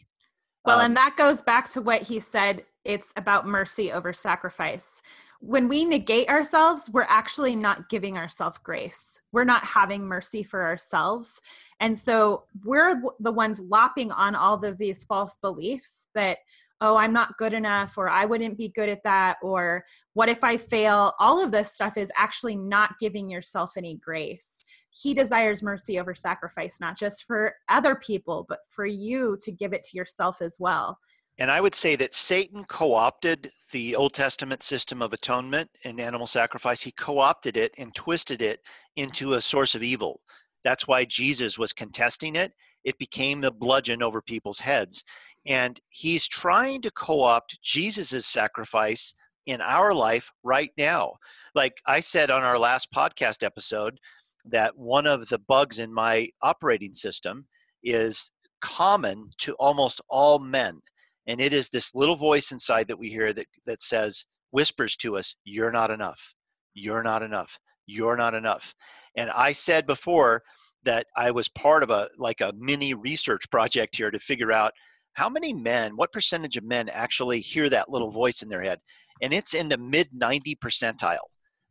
[0.65, 5.01] Well, Um, and that goes back to what he said it's about mercy over sacrifice.
[5.39, 9.19] When we negate ourselves, we're actually not giving ourselves grace.
[9.31, 11.41] We're not having mercy for ourselves.
[11.79, 16.37] And so we're the ones lopping on all of these false beliefs that,
[16.81, 20.43] oh, I'm not good enough, or I wouldn't be good at that, or what if
[20.43, 21.13] I fail?
[21.19, 24.63] All of this stuff is actually not giving yourself any grace.
[24.89, 29.73] He desires mercy over sacrifice, not just for other people, but for you to give
[29.73, 30.97] it to yourself as well.
[31.37, 35.99] And I would say that Satan co opted the Old Testament system of atonement and
[35.99, 36.81] animal sacrifice.
[36.81, 38.61] He co opted it and twisted it
[38.95, 40.21] into a source of evil.
[40.63, 42.53] That's why Jesus was contesting it.
[42.85, 45.03] It became the bludgeon over people's heads.
[45.45, 49.13] And he's trying to co opt Jesus' sacrifice
[49.45, 51.13] in our life right now.
[51.53, 53.99] Like I said on our last podcast episode,
[54.45, 57.45] that one of the bugs in my operating system
[57.83, 58.31] is
[58.61, 60.81] common to almost all men
[61.27, 65.17] and it is this little voice inside that we hear that that says whispers to
[65.17, 66.33] us you're not enough.
[66.73, 67.57] You're not enough.
[67.85, 68.73] You're not enough.
[69.17, 70.43] And i said before
[70.83, 74.73] that i was part of a like a mini research project here to figure out
[75.15, 78.79] how many men what percentage of men actually hear that little voice in their head
[79.21, 81.17] and it's in the mid 90 percentile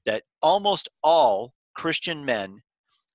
[0.06, 2.60] that almost all christian men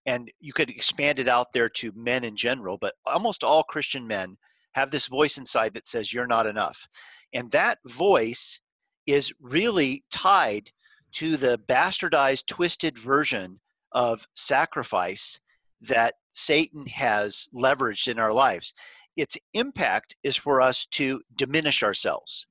[0.05, 4.07] and you could expand it out there to men in general but almost all christian
[4.07, 4.37] men
[4.73, 6.87] have this voice inside that says you're not enough.
[7.33, 8.59] And that voice
[9.05, 10.71] is really tied
[11.13, 13.59] to the bastardized, twisted version
[13.91, 15.39] of sacrifice
[15.81, 18.73] that Satan has leveraged in our lives.
[19.19, 22.47] Its impact is for us to diminish ourselves,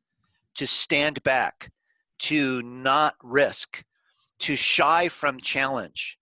[0.54, 1.70] to stand back,
[2.18, 3.84] to not risk,
[4.40, 6.18] to shy from challenge,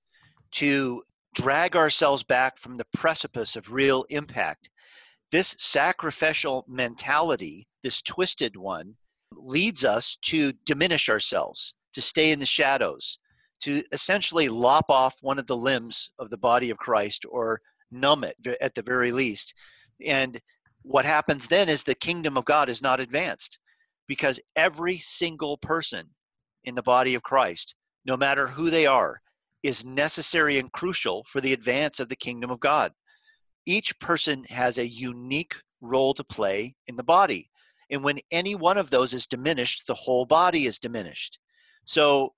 [0.52, 1.02] to
[1.34, 4.70] drag ourselves back from the precipice of real impact
[5.32, 8.94] this sacrificial mentality, this twisted one,
[9.32, 13.18] leads us to diminish ourselves, to stay in the shadows,
[13.60, 18.24] to essentially lop off one of the limbs of the body of Christ or numb
[18.24, 19.52] it at the very least.
[20.04, 20.40] And
[20.82, 23.58] what happens then is the kingdom of God is not advanced
[24.06, 26.10] because every single person
[26.64, 27.74] in the body of Christ,
[28.04, 29.20] no matter who they are,
[29.62, 32.92] is necessary and crucial for the advance of the kingdom of God
[33.66, 37.50] each person has a unique role to play in the body.
[37.90, 41.38] And when any one of those is diminished, the whole body is diminished.
[41.84, 42.32] So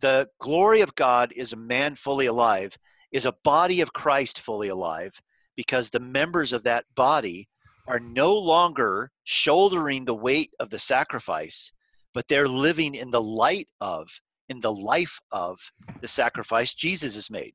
[0.00, 2.76] the glory of God is a man fully alive,
[3.10, 5.12] is a body of Christ fully alive,
[5.56, 7.48] because the members of that body
[7.88, 11.70] are no longer shouldering the weight of the sacrifice,
[12.14, 14.08] but they're living in the light of
[14.48, 15.58] in the life of
[16.00, 17.54] the sacrifice Jesus has made.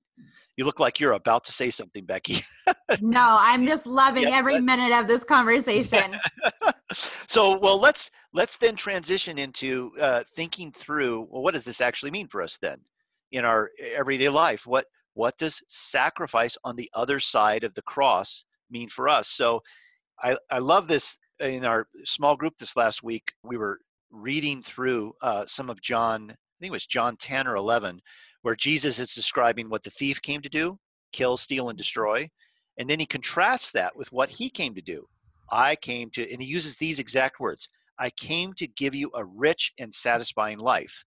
[0.58, 2.44] You look like you're about to say something, Becky.
[3.02, 4.34] no, I'm just loving yep.
[4.34, 6.18] every minute of this conversation.
[7.28, 11.28] so, well, let's let's then transition into uh, thinking through.
[11.30, 12.80] Well, what does this actually mean for us then
[13.32, 14.68] in our everyday life?
[14.68, 19.28] What what does sacrifice on the other side of the cross mean for us?
[19.28, 19.62] So,
[20.22, 23.34] I I love this in our small group this last week.
[23.44, 23.80] We were
[24.12, 26.32] reading through uh, some of John.
[26.32, 28.02] I think it was John 10 or 11,
[28.44, 30.78] where Jesus is describing what the thief came to do
[31.12, 32.30] kill, steal, and destroy.
[32.78, 35.06] And then he contrasts that with what he came to do.
[35.52, 37.68] I came to, and he uses these exact words
[38.00, 41.04] I came to give you a rich and satisfying life.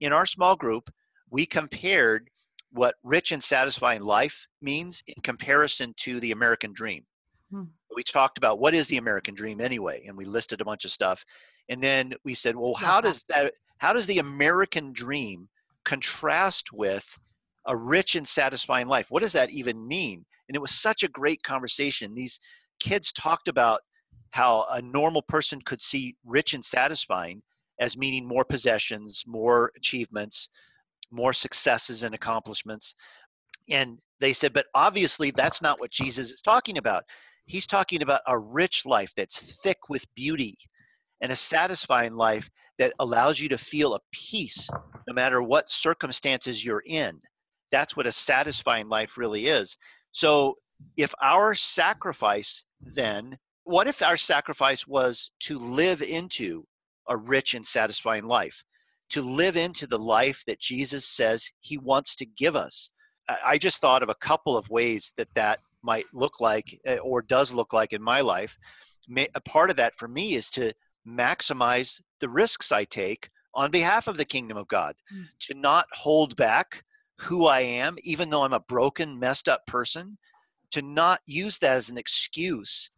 [0.00, 0.90] In our small group,
[1.30, 2.30] we compared
[2.72, 7.04] what rich and satisfying life means in comparison to the American dream.
[7.50, 7.64] Hmm.
[7.94, 10.92] We talked about what is the American dream anyway, and we listed a bunch of
[10.92, 11.24] stuff.
[11.68, 15.48] And then we said, well, how does that, how does the American dream
[15.84, 17.18] contrast with
[17.68, 19.10] a rich and satisfying life.
[19.10, 20.24] What does that even mean?
[20.48, 22.14] And it was such a great conversation.
[22.14, 22.40] These
[22.80, 23.80] kids talked about
[24.30, 27.42] how a normal person could see rich and satisfying
[27.78, 30.48] as meaning more possessions, more achievements,
[31.10, 32.94] more successes and accomplishments.
[33.70, 37.04] And they said, but obviously that's not what Jesus is talking about.
[37.46, 40.56] He's talking about a rich life that's thick with beauty
[41.20, 42.48] and a satisfying life
[42.78, 44.68] that allows you to feel a peace
[45.06, 47.18] no matter what circumstances you're in.
[47.72, 49.76] That's what a satisfying life really is.
[50.12, 50.56] So,
[50.96, 56.64] if our sacrifice then, what if our sacrifice was to live into
[57.08, 58.62] a rich and satisfying life?
[59.10, 62.90] To live into the life that Jesus says he wants to give us.
[63.44, 67.22] I just thought of a couple of ways that that might look like eh, or
[67.22, 68.56] does look like in my life.
[69.34, 70.72] A part of that for me is to
[71.06, 75.24] maximize the risks I take on behalf of the kingdom of God, mm.
[75.40, 76.84] to not hold back
[77.18, 80.18] who I am, even though I'm a broken, messed up person,
[80.70, 82.90] to not use that as an excuse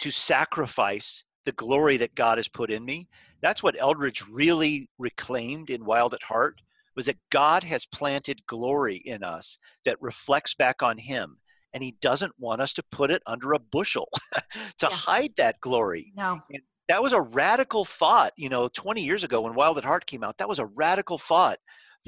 [0.00, 3.08] to sacrifice the glory that God has put in me.
[3.42, 6.60] That's what Eldredge really reclaimed in Wild at Heart
[6.96, 11.38] was that God has planted glory in us that reflects back on him
[11.74, 14.08] and he doesn't want us to put it under a bushel
[14.78, 14.88] to yeah.
[14.90, 16.12] hide that glory.
[16.16, 16.40] No.
[16.50, 20.06] And that was a radical thought, you know, 20 years ago when Wild at Heart
[20.06, 20.38] came out.
[20.38, 21.58] That was a radical thought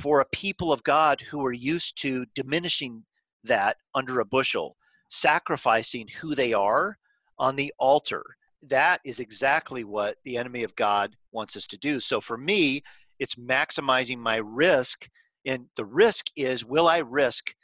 [0.01, 3.05] for a people of God who were used to diminishing
[3.45, 4.77] that under a bushel,
[5.09, 6.99] sacrificing who they are
[7.39, 8.25] on the altar.
[8.63, 12.01] That is exactly what the enemy of God wants us to do.
[12.01, 12.83] So for me,
[13.19, 15.09] it's maximizing my risk.
[15.45, 17.55] And the risk is will I risk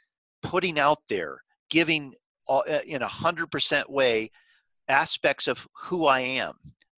[0.41, 2.13] putting out there, giving
[2.47, 4.31] uh, in a 100% way
[4.87, 6.53] aspects of who I am?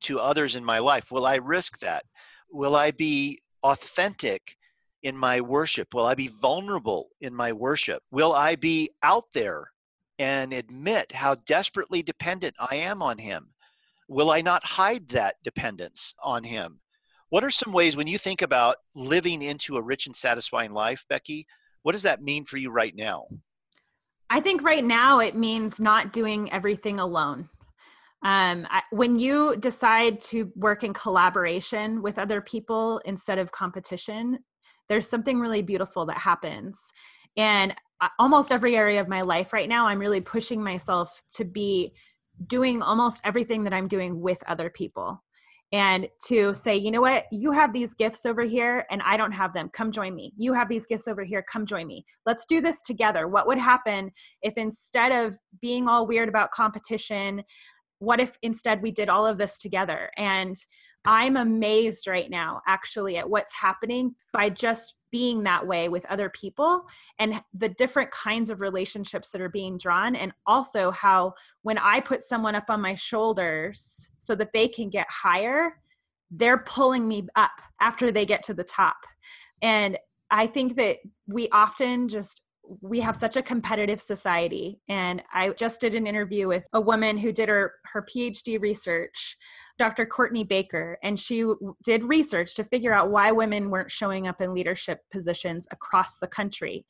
[0.06, 1.12] to others in my life?
[1.12, 2.06] Will I risk that?
[2.52, 4.56] Will I be authentic
[5.04, 5.94] in my worship?
[5.94, 8.02] Will I be vulnerable in my worship?
[8.12, 9.72] Will I be out there
[10.20, 13.50] and admit how desperately dependent I am on Him?
[14.08, 16.80] Will I not hide that dependence on Him?
[17.30, 21.04] What are some ways when you think about living into a rich and satisfying life,
[21.10, 21.48] Becky?
[21.82, 23.26] What does that mean for you right now?
[24.30, 27.50] I think right now it means not doing everything alone
[28.26, 34.40] um, I, when you decide to work in collaboration with other people instead of competition
[34.90, 36.80] there's something really beautiful that happens
[37.38, 37.74] and
[38.20, 41.94] almost every area of my life right now i'm really pushing myself to be
[42.48, 45.22] doing almost everything that i'm doing with other people.
[45.72, 47.26] And to say you know what?
[47.32, 49.70] You have these gifts over here and i don't have them.
[49.70, 50.34] Come join me.
[50.38, 51.44] You have these gifts over here.
[51.52, 52.06] Come join me.
[52.26, 53.28] Let's do this together.
[53.28, 54.12] What would happen
[54.42, 57.44] if instead of being all weird about competition
[58.00, 60.12] what if instead we did all of this together?
[60.18, 60.56] And
[61.08, 66.30] i'm amazed right now actually at what's happening by just being that way with other
[66.32, 66.86] people
[67.20, 72.02] and the different kinds of relationships that are being drawn and also how when i
[72.02, 75.72] put someone up on my shoulders so that they can get higher
[76.32, 78.98] they're pulling me up after they get to the top.
[79.62, 79.98] And
[80.32, 80.98] i think that
[81.28, 82.42] we often just
[82.82, 84.80] we have such a competitive society.
[84.90, 89.38] And i just did an interview with a woman who did her her phd research
[89.78, 90.98] dr courtney baker.
[91.04, 91.46] And she
[91.84, 96.28] did research to figure out why women weren't showing up in leadership positions across the
[96.28, 96.86] country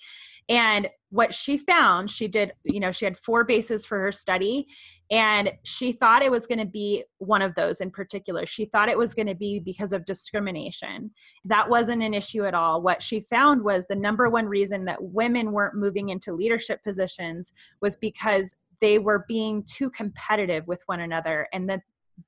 [0.50, 4.68] and what she found she did you know she had four bases for her study
[5.12, 8.46] and she thought it was going to be one of those in particular.
[8.46, 11.12] She thought it was going to be because of discrimination.
[11.44, 12.82] That wasn't an issue at all.
[12.82, 17.54] What she found was the number one reason that women weren't moving into leadership positions
[17.82, 21.82] was because they were being too competitive with one another and that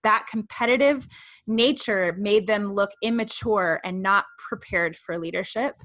[0.04, 1.08] that competitive
[1.48, 5.76] nature made them look immature and not prepared for leadership.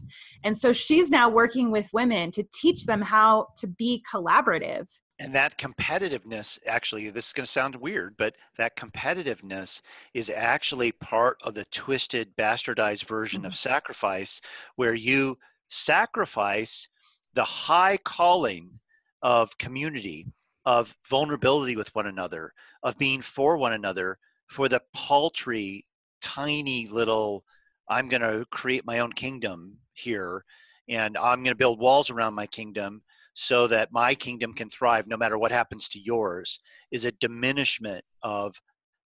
[0.45, 4.87] And so she's now working with women to teach them how to be collaborative.
[5.19, 9.81] And that competitiveness, actually, this is going to sound weird, but that competitiveness
[10.15, 13.47] is actually part of the twisted, bastardized version mm-hmm.
[13.47, 14.41] of sacrifice,
[14.75, 15.39] where you
[15.69, 16.89] sacrifice
[17.35, 18.81] the high calling
[19.23, 20.27] of community,
[20.65, 22.53] of vulnerability with one another,
[22.83, 25.87] of being for one another for the paltry,
[26.21, 27.45] tiny little,
[27.89, 30.45] I'm going to create my own kingdom here
[30.89, 33.03] and I'm going to build walls around my kingdom
[33.35, 36.61] so that my kingdom can thrive no matter what happens to yours
[36.91, 38.61] is a diminishment of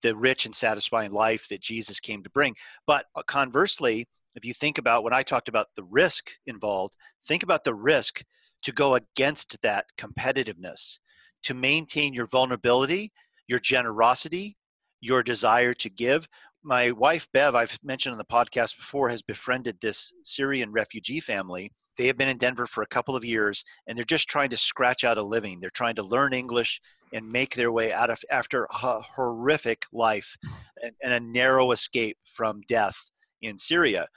[0.01, 2.55] the rich and satisfying life that Jesus came to bring.
[2.87, 6.95] But uh, conversely, if you think about when I talked about the risk involved,
[7.27, 8.23] think about the risk
[8.63, 10.99] to go against that competitiveness,
[11.43, 13.11] to maintain your vulnerability,
[13.47, 14.57] your generosity,
[15.01, 16.27] your desire to give.
[16.63, 21.71] My wife, Bev, I've mentioned on the podcast before, has befriended this Syrian refugee family.
[21.97, 24.57] They have been in Denver for a couple of years and they're just trying to
[24.57, 25.59] scratch out a living.
[25.59, 26.81] They're trying to learn English
[27.13, 30.35] and make their way out of after a horrific life
[30.81, 32.97] and, and a narrow escape from death
[33.41, 34.07] in Syria.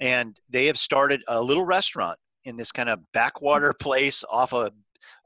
[0.00, 4.72] And they have started a little restaurant in this kind of backwater place off a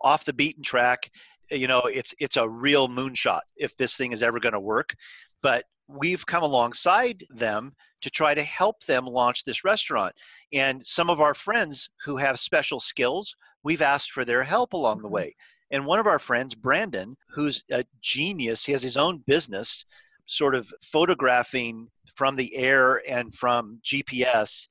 [0.03, 1.11] off the beaten track
[1.51, 4.95] you know it's it's a real moonshot if this thing is ever going to work
[5.43, 10.15] but we've come alongside them to try to help them launch this restaurant
[10.53, 14.99] and some of our friends who have special skills we've asked for their help along
[14.99, 15.15] the mm-hmm.
[15.15, 15.37] way
[15.71, 19.85] and one of our friends brandon who's a genius he has his own business
[20.27, 24.67] sort of photographing from the air and from gps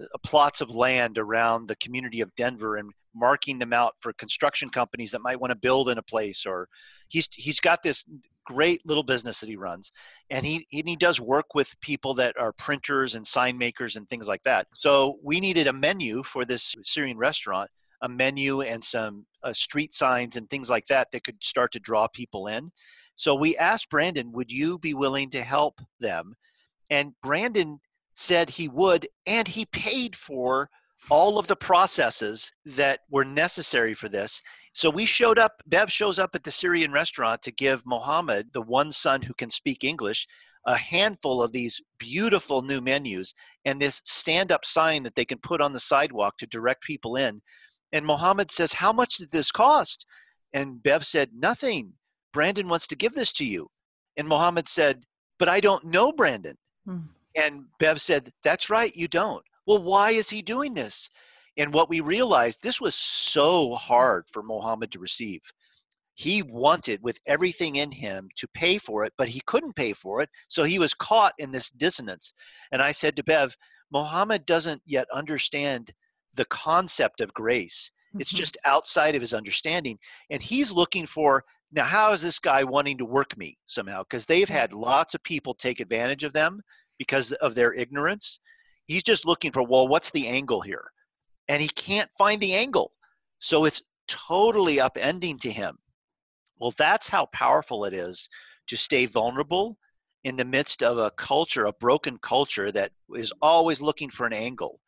[0.00, 4.68] uh, plots of land around the community of denver and marking them out for construction
[4.68, 6.68] companies that might want to build in a place or
[7.08, 8.04] he's he's got this
[8.46, 9.92] great little business that he runs
[10.30, 14.08] and he and he does work with people that are printers and sign makers and
[14.08, 14.66] things like that.
[14.74, 17.70] So we needed a menu for this syrian restaurant
[18.02, 21.80] a menu and some uh, street signs and things like that that could start to
[21.80, 22.70] draw people in.
[23.16, 26.34] So we asked brandon would you be willing to help them?
[26.88, 27.80] And brandon
[28.14, 30.68] said he would and he paid for
[31.08, 34.42] all of the processes that were necessary for this.
[34.72, 38.62] So we showed up, Bev shows up at the Syrian restaurant to give Mohammed, the
[38.62, 40.26] one son who can speak English,
[40.66, 43.34] a handful of these beautiful new menus
[43.64, 47.16] and this stand up sign that they can put on the sidewalk to direct people
[47.16, 47.40] in.
[47.92, 50.06] And Mohammed says, How much did this cost?
[50.52, 51.94] And Bev said, Nothing.
[52.32, 53.68] Brandon wants to give this to you.
[54.16, 55.04] And Mohammed said,
[55.38, 56.56] But I don't know Brandon.
[56.84, 56.98] Hmm.
[57.34, 61.10] And Bev said, That's right, you don't well, why is he doing this?
[61.56, 65.40] And what we realized, this was so hard for Mohammed to receive.
[66.14, 70.20] He wanted with everything in him to pay for it, but he couldn't pay for
[70.20, 70.28] it.
[70.48, 72.32] So he was caught in this dissonance.
[72.72, 73.56] And I said to Bev,
[73.92, 75.92] Mohammed doesn't yet understand
[76.34, 77.90] the concept of grace.
[78.18, 78.38] It's mm-hmm.
[78.38, 79.98] just outside of his understanding.
[80.30, 84.02] And he's looking for now, how is this guy wanting to work me somehow?
[84.02, 86.60] Because they've had lots of people take advantage of them
[86.98, 88.40] because of their ignorance.
[88.90, 90.90] He's just looking for, well, what's the angle here?
[91.46, 92.90] And he can't find the angle.
[93.38, 95.78] So it's totally upending to him.
[96.58, 98.28] Well, that's how powerful it is
[98.66, 99.78] to stay vulnerable
[100.24, 104.32] in the midst of a culture, a broken culture that is always looking for an
[104.32, 104.80] angle.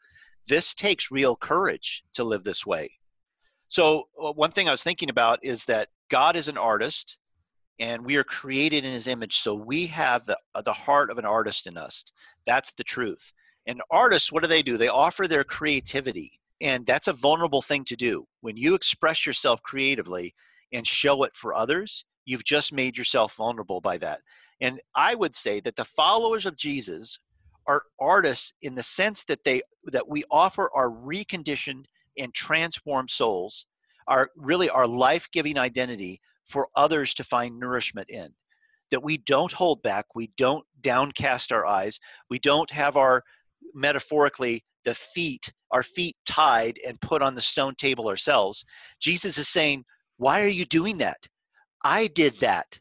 [0.49, 2.91] This takes real courage to live this way.
[3.69, 7.19] So, uh, one thing I was thinking about is that God is an artist
[7.79, 9.39] and we are created in his image.
[9.39, 12.05] So, we have the, the heart of an artist in us.
[12.49, 13.33] That's the truth.
[13.67, 14.77] And artists, what do they do?
[14.77, 16.33] They offer their creativity.
[16.61, 18.27] And that's a vulnerable thing to do.
[18.41, 20.35] When you express yourself creatively
[20.73, 24.21] and show it for others, you've just made yourself vulnerable by that.
[24.61, 27.19] And I would say that the followers of Jesus
[27.67, 31.85] are artists in the sense that they that we offer our reconditioned
[32.19, 33.67] and transformed souls,
[34.07, 38.33] our really our life-giving identity for others to find nourishment in.
[38.91, 41.99] That we don't hold back, we don't downcast our eyes,
[42.31, 43.25] we don't have our
[43.75, 48.65] metaphorically the feet, our feet tied and put on the stone table ourselves.
[49.01, 49.85] Jesus is saying,
[50.17, 51.29] Why are you doing that?
[51.85, 52.81] I did that.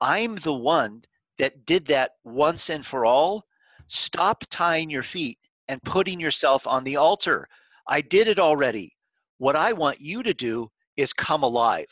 [0.00, 1.04] I'm the one
[1.38, 3.44] that did that once and for all.
[3.88, 5.38] Stop tying your feet
[5.68, 7.48] and putting yourself on the altar.
[7.88, 8.96] I did it already.
[9.38, 11.88] What I want you to do is come alive.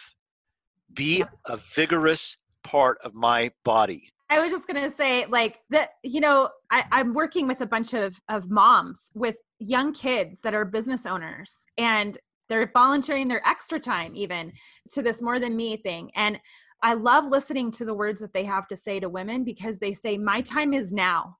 [0.94, 4.10] Be a vigorous part of my body.
[4.32, 7.92] I was just gonna say, like that, you know, I, I'm working with a bunch
[7.92, 12.16] of of moms with young kids that are business owners, and
[12.48, 14.50] they're volunteering their extra time even
[14.92, 16.10] to this more than me thing.
[16.14, 16.40] And
[16.82, 19.92] I love listening to the words that they have to say to women because they
[19.92, 21.36] say, My time is now.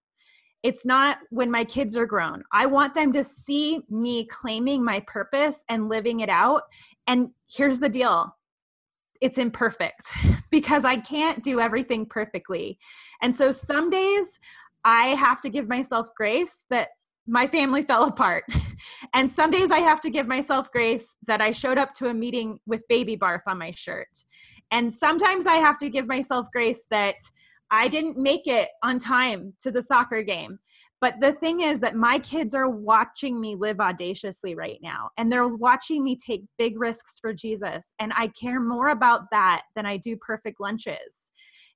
[0.63, 2.43] It's not when my kids are grown.
[2.53, 6.65] I want them to see me claiming my purpose and living it out.
[7.07, 8.37] And here's the deal
[9.23, 10.13] it's imperfect
[10.51, 12.79] because I can't do everything perfectly.
[13.23, 14.39] And so some days
[14.85, 16.89] I have to give myself grace that
[17.27, 18.45] my family fell apart.
[19.15, 22.15] and some days I have to give myself grace that I showed up to a
[22.15, 24.25] meeting with baby barf on my shirt.
[24.73, 27.17] And sometimes I have to give myself grace that
[27.71, 30.59] I didn't make it on time to the soccer game.
[31.03, 35.31] But the thing is that my kids are watching me live audaciously right now, and
[35.31, 37.93] they're watching me take big risks for Jesus.
[37.99, 41.33] And I care more about that than I do perfect lunches.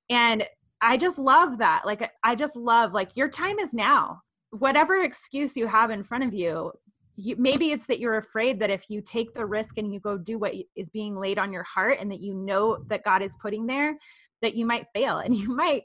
[0.09, 0.45] And
[0.81, 1.81] I just love that.
[1.85, 4.21] Like, I just love, like, your time is now.
[4.51, 6.71] Whatever excuse you have in front of you,
[7.17, 10.17] you, maybe it's that you're afraid that if you take the risk and you go
[10.17, 13.35] do what is being laid on your heart and that you know that God is
[13.41, 13.97] putting there,
[14.41, 15.83] that you might fail and you might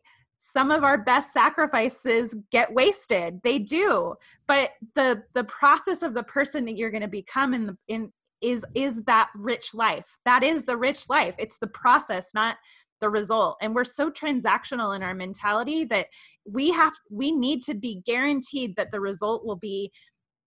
[0.50, 3.40] some of our best sacrifices get wasted.
[3.44, 4.14] They do.
[4.46, 8.12] But the the process of the person that you're going to become in the in
[8.40, 10.18] is is that rich life.
[10.24, 11.34] That is the rich life.
[11.38, 12.56] It's the process not
[13.00, 13.58] the result.
[13.60, 16.06] And we're so transactional in our mentality that
[16.44, 19.92] we have we need to be guaranteed that the result will be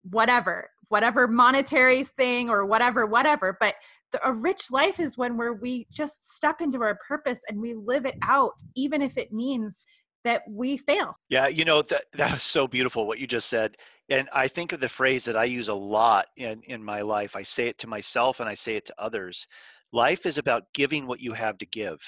[0.09, 3.57] whatever whatever monetary thing or whatever whatever.
[3.59, 3.75] But
[4.11, 7.73] the, a rich life is when where we just step into our purpose and we
[7.73, 9.81] live it out even if it means
[10.23, 13.75] that we fail yeah you know that that was so beautiful what you just said
[14.09, 17.35] and i think of the phrase that i use a lot in in my life
[17.35, 19.47] i say it to myself and i say it to others
[19.91, 21.99] life is about giving what you have to give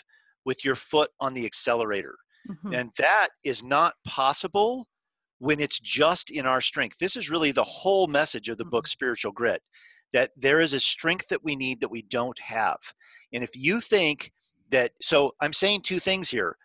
[0.45, 2.15] with your foot on the accelerator
[2.49, 2.73] mm-hmm.
[2.73, 4.87] and that is not possible
[5.39, 6.97] when it's just in our strength.
[6.99, 8.91] This is really the whole message of the book mm-hmm.
[8.91, 9.61] Spiritual Grit
[10.13, 12.77] that there is a strength that we need that we don't have.
[13.33, 14.31] And if you think
[14.71, 16.57] that, so I'm saying two things here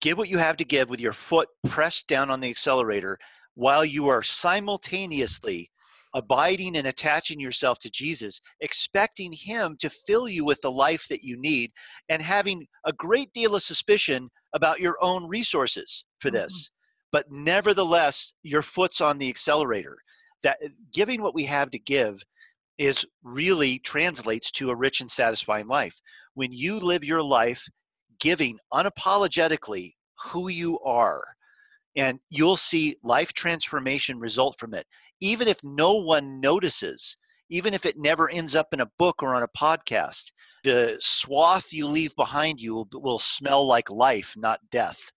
[0.00, 3.18] give what you have to give with your foot pressed down on the accelerator
[3.54, 5.70] while you are simultaneously
[6.14, 11.22] abiding and attaching yourself to Jesus, expecting Him to fill you with the life that
[11.22, 11.70] you need,
[12.08, 16.52] and having a great deal of suspicion about your own resources for this.
[16.52, 16.80] Mm-hmm
[17.12, 19.98] but nevertheless your foot's on the accelerator
[20.42, 20.58] that
[20.92, 22.22] giving what we have to give
[22.80, 25.94] is really translates to a rich and satisfying life.
[26.32, 27.62] When you live your life
[28.18, 29.92] giving unapologetically
[30.24, 31.22] who you are
[31.94, 34.86] and you'll see life transformation result from it.
[35.20, 37.18] Even if no one notices
[37.52, 40.30] even if it never ends up in a book or on a podcast
[40.62, 45.10] the swath you leave behind you will, will smell like life not death.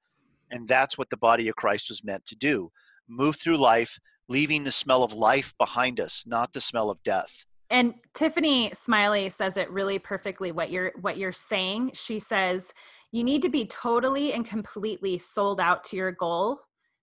[0.51, 2.71] And that's what the body of Christ was meant to do.
[3.09, 3.99] Move through life,
[4.29, 7.45] leaving the smell of life behind us, not the smell of death.
[7.69, 11.91] And Tiffany Smiley says it really perfectly what you're what you're saying.
[11.93, 12.73] She says
[13.11, 16.59] you need to be totally and completely sold out to your goal,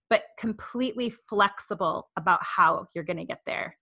[0.08, 3.76] but completely flexible about how you're going to get there.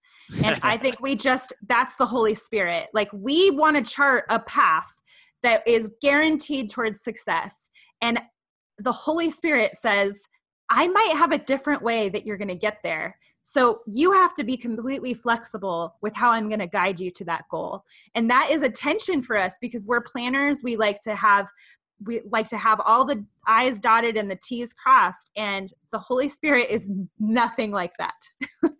[0.44, 2.88] And I think we just that's the Holy Spirit.
[2.92, 4.92] Like we want to chart a path
[5.42, 7.70] that is guaranteed towards success.
[8.00, 8.20] And
[8.78, 10.20] the Holy Spirit says,
[10.70, 13.16] I might have a different way that you're going to get there.
[13.50, 17.24] So you have to be completely flexible with how I'm going to guide you to
[17.24, 17.82] that goal.
[18.14, 20.62] And that is a tension for us because we're planners.
[20.62, 21.46] We like to have
[22.04, 26.28] we like to have all the i's dotted and the t's crossed and the holy
[26.28, 26.88] spirit is
[27.18, 28.14] nothing like that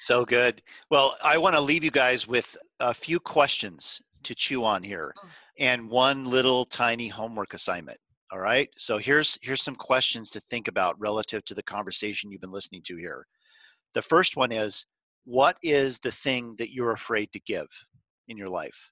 [0.00, 0.60] so good
[0.90, 5.14] well i want to leave you guys with a few questions to chew on here
[5.22, 5.28] oh.
[5.60, 8.00] and one little tiny homework assignment
[8.32, 8.68] all right.
[8.76, 12.82] So here's here's some questions to think about relative to the conversation you've been listening
[12.86, 13.24] to here.
[13.96, 14.84] The first one is
[15.24, 17.68] what is the thing that you're afraid to give
[18.28, 18.90] in your life?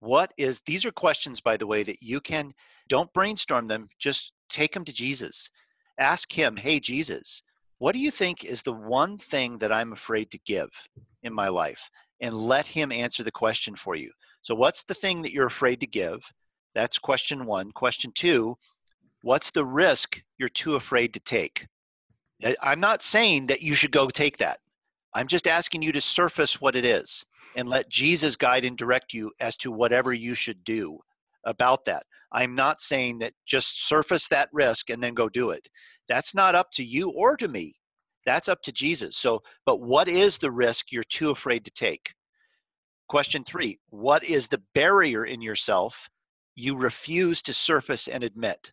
[0.00, 2.52] What is these are questions by the way that you can
[2.90, 5.48] don't brainstorm them, just take them to Jesus.
[5.98, 7.42] Ask him, "Hey Jesus,
[7.78, 10.68] what do you think is the one thing that I'm afraid to give
[11.22, 11.88] in my life?"
[12.20, 14.12] And let him answer the question for you.
[14.42, 16.30] So what's the thing that you're afraid to give?
[16.74, 17.72] That's question one.
[17.72, 18.58] Question two
[19.22, 21.66] what's the risk you're too afraid to take?
[22.62, 24.60] I'm not saying that you should go take that.
[25.14, 27.24] I'm just asking you to surface what it is
[27.56, 31.00] and let Jesus guide and direct you as to whatever you should do
[31.44, 32.04] about that.
[32.32, 35.68] I'm not saying that just surface that risk and then go do it.
[36.08, 37.74] That's not up to you or to me.
[38.26, 39.16] That's up to Jesus.
[39.16, 42.12] So, but what is the risk you're too afraid to take?
[43.08, 46.10] Question three What is the barrier in yourself
[46.54, 48.72] you refuse to surface and admit,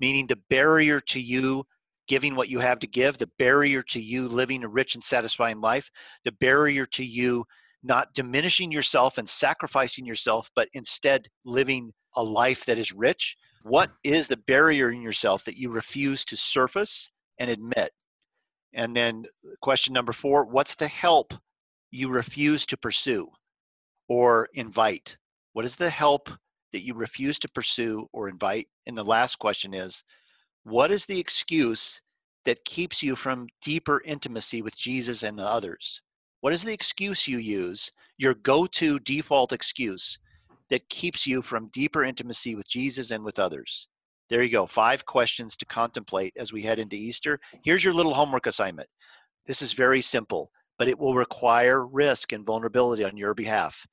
[0.00, 1.64] meaning the barrier to you
[2.08, 5.60] giving what you have to give, the barrier to you living a rich and satisfying
[5.60, 5.90] life,
[6.24, 7.44] the barrier to you
[7.82, 13.36] not diminishing yourself and sacrificing yourself, but instead living a life that is rich.
[13.62, 17.92] What is the barrier in yourself that you refuse to surface and admit?
[18.72, 21.32] And then uh, question number four what's the help
[21.90, 23.28] you refuse to pursue
[24.08, 25.16] or invite?
[25.52, 26.30] What is the help
[26.72, 28.68] that you refuse to pursue or invite?
[28.86, 30.02] And the last question is
[30.68, 32.00] what is the excuse
[32.44, 36.02] that keeps you from deeper intimacy with Jesus and the others?
[36.40, 40.18] What is the excuse you use, your go to default excuse
[40.70, 43.88] that keeps you from deeper intimacy with Jesus and with others?
[44.30, 44.66] There you go.
[44.66, 47.40] Five questions to contemplate as we head into Easter.
[47.64, 48.88] Here's your little homework assignment.
[49.46, 53.86] This is very simple, but it will require risk and vulnerability on your behalf.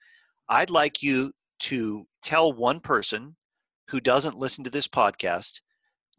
[0.49, 3.37] I'd like you to tell one person
[3.87, 5.61] who doesn't listen to this podcast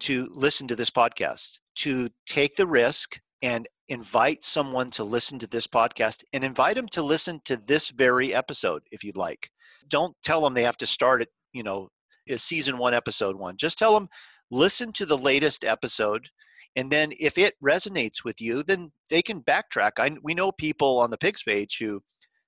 [0.00, 5.46] to listen to this podcast, to take the risk and invite someone to listen to
[5.46, 9.50] this podcast and invite them to listen to this very episode if you'd like.
[9.88, 11.88] Don't tell them they have to start at, you know,
[12.36, 13.56] season one, episode one.
[13.56, 14.08] Just tell them,
[14.50, 16.28] listen to the latest episode.
[16.74, 19.92] And then if it resonates with you, then they can backtrack.
[19.98, 22.02] I, we know people on the Pigs page who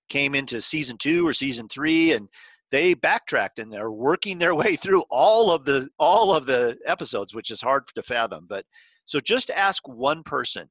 [0.08, 2.28] came into season two or season three and
[2.70, 7.34] they backtracked and they're working their way through all of the all of the episodes
[7.34, 8.64] which is hard to fathom but
[9.08, 10.68] so just ask one person.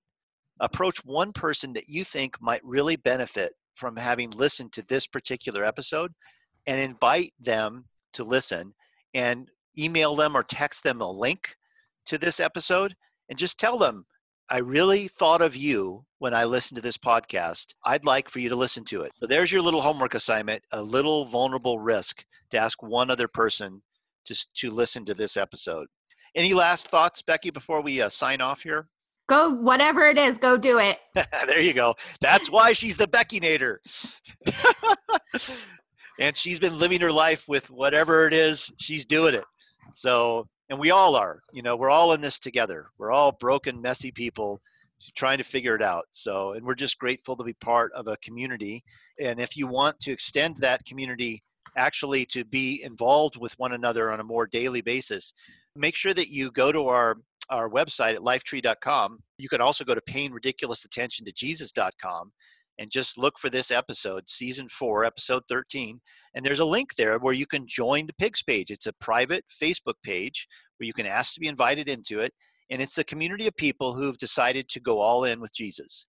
[0.59, 5.65] Approach one person that you think might really benefit from having listened to this particular
[5.65, 6.13] episode
[6.67, 8.75] and invite them to listen
[9.15, 11.55] and email them or text them a link
[12.05, 12.95] to this episode
[13.27, 14.05] and just tell them
[14.49, 17.73] I really thought of you when I listened to this podcast.
[17.83, 19.11] I'd like for you to listen to it.
[19.19, 23.81] So there's your little homework assignment, a little vulnerable risk to ask one other person
[24.25, 25.87] just to listen to this episode.
[26.33, 28.87] Any last thoughts, Becky, before we uh, sign off here?
[29.27, 30.99] Go, whatever it is, go do it.
[31.13, 31.95] there you go.
[32.21, 33.77] That's why she's the Becky Nader.
[36.19, 39.43] and she's been living her life with whatever it is, she's doing it.
[39.95, 42.87] So and we all are you know we're all in this together.
[42.97, 44.61] We're all broken messy people
[45.15, 46.05] trying to figure it out.
[46.11, 48.83] So and we're just grateful to be part of a community.
[49.19, 51.43] And if you want to extend that community
[51.75, 55.33] actually to be involved with one another on a more daily basis
[55.77, 57.17] make sure that you go to our
[57.49, 62.31] our website at lifetree.com you can also go to paying ridiculous attention to jesus.com
[62.79, 65.99] and just look for this episode, season four, episode 13.
[66.35, 68.69] And there's a link there where you can join the Pigs page.
[68.69, 70.47] It's a private Facebook page
[70.77, 72.33] where you can ask to be invited into it.
[72.69, 76.05] And it's a community of people who've decided to go all in with Jesus.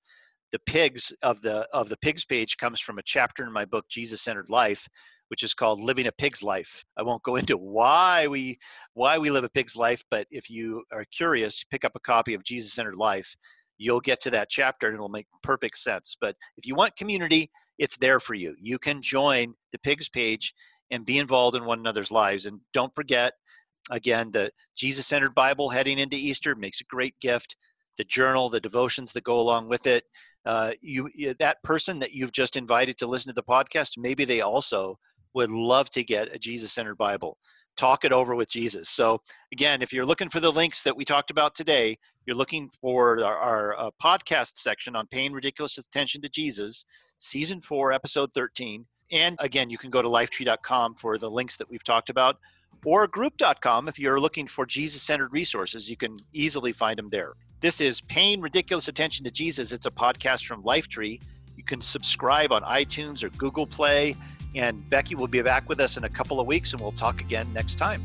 [0.52, 3.84] The pigs of the of the pigs page comes from a chapter in my book,
[3.90, 4.88] Jesus Centered Life,
[5.28, 6.84] which is called Living a Pig's Life.
[6.96, 8.58] I won't go into why we
[8.94, 12.34] why we live a pig's life, but if you are curious, pick up a copy
[12.34, 13.36] of Jesus Centered Life
[13.78, 16.16] you'll get to that chapter and it'll make perfect sense.
[16.20, 18.54] But if you want community, it's there for you.
[18.60, 20.52] You can join the pigs page
[20.90, 22.46] and be involved in one another's lives.
[22.46, 23.34] And don't forget,
[23.90, 27.56] again, the Jesus centered Bible heading into Easter makes a great gift.
[27.98, 30.04] The journal, the devotions that go along with it.
[30.46, 34.40] Uh, you that person that you've just invited to listen to the podcast, maybe they
[34.40, 34.98] also
[35.34, 37.36] would love to get a Jesus centered Bible.
[37.76, 38.88] Talk it over with Jesus.
[38.88, 39.20] So
[39.52, 41.98] again, if you're looking for the links that we talked about today,
[42.28, 46.84] you're looking for our, our uh, podcast section on paying ridiculous attention to Jesus,
[47.20, 48.84] season four, episode 13.
[49.10, 52.36] And again, you can go to lifetree.com for the links that we've talked about,
[52.84, 55.88] or group.com if you're looking for Jesus centered resources.
[55.88, 57.32] You can easily find them there.
[57.62, 59.72] This is Paying Ridiculous Attention to Jesus.
[59.72, 61.22] It's a podcast from Lifetree.
[61.56, 64.14] You can subscribe on iTunes or Google Play.
[64.54, 67.22] And Becky will be back with us in a couple of weeks, and we'll talk
[67.22, 68.02] again next time.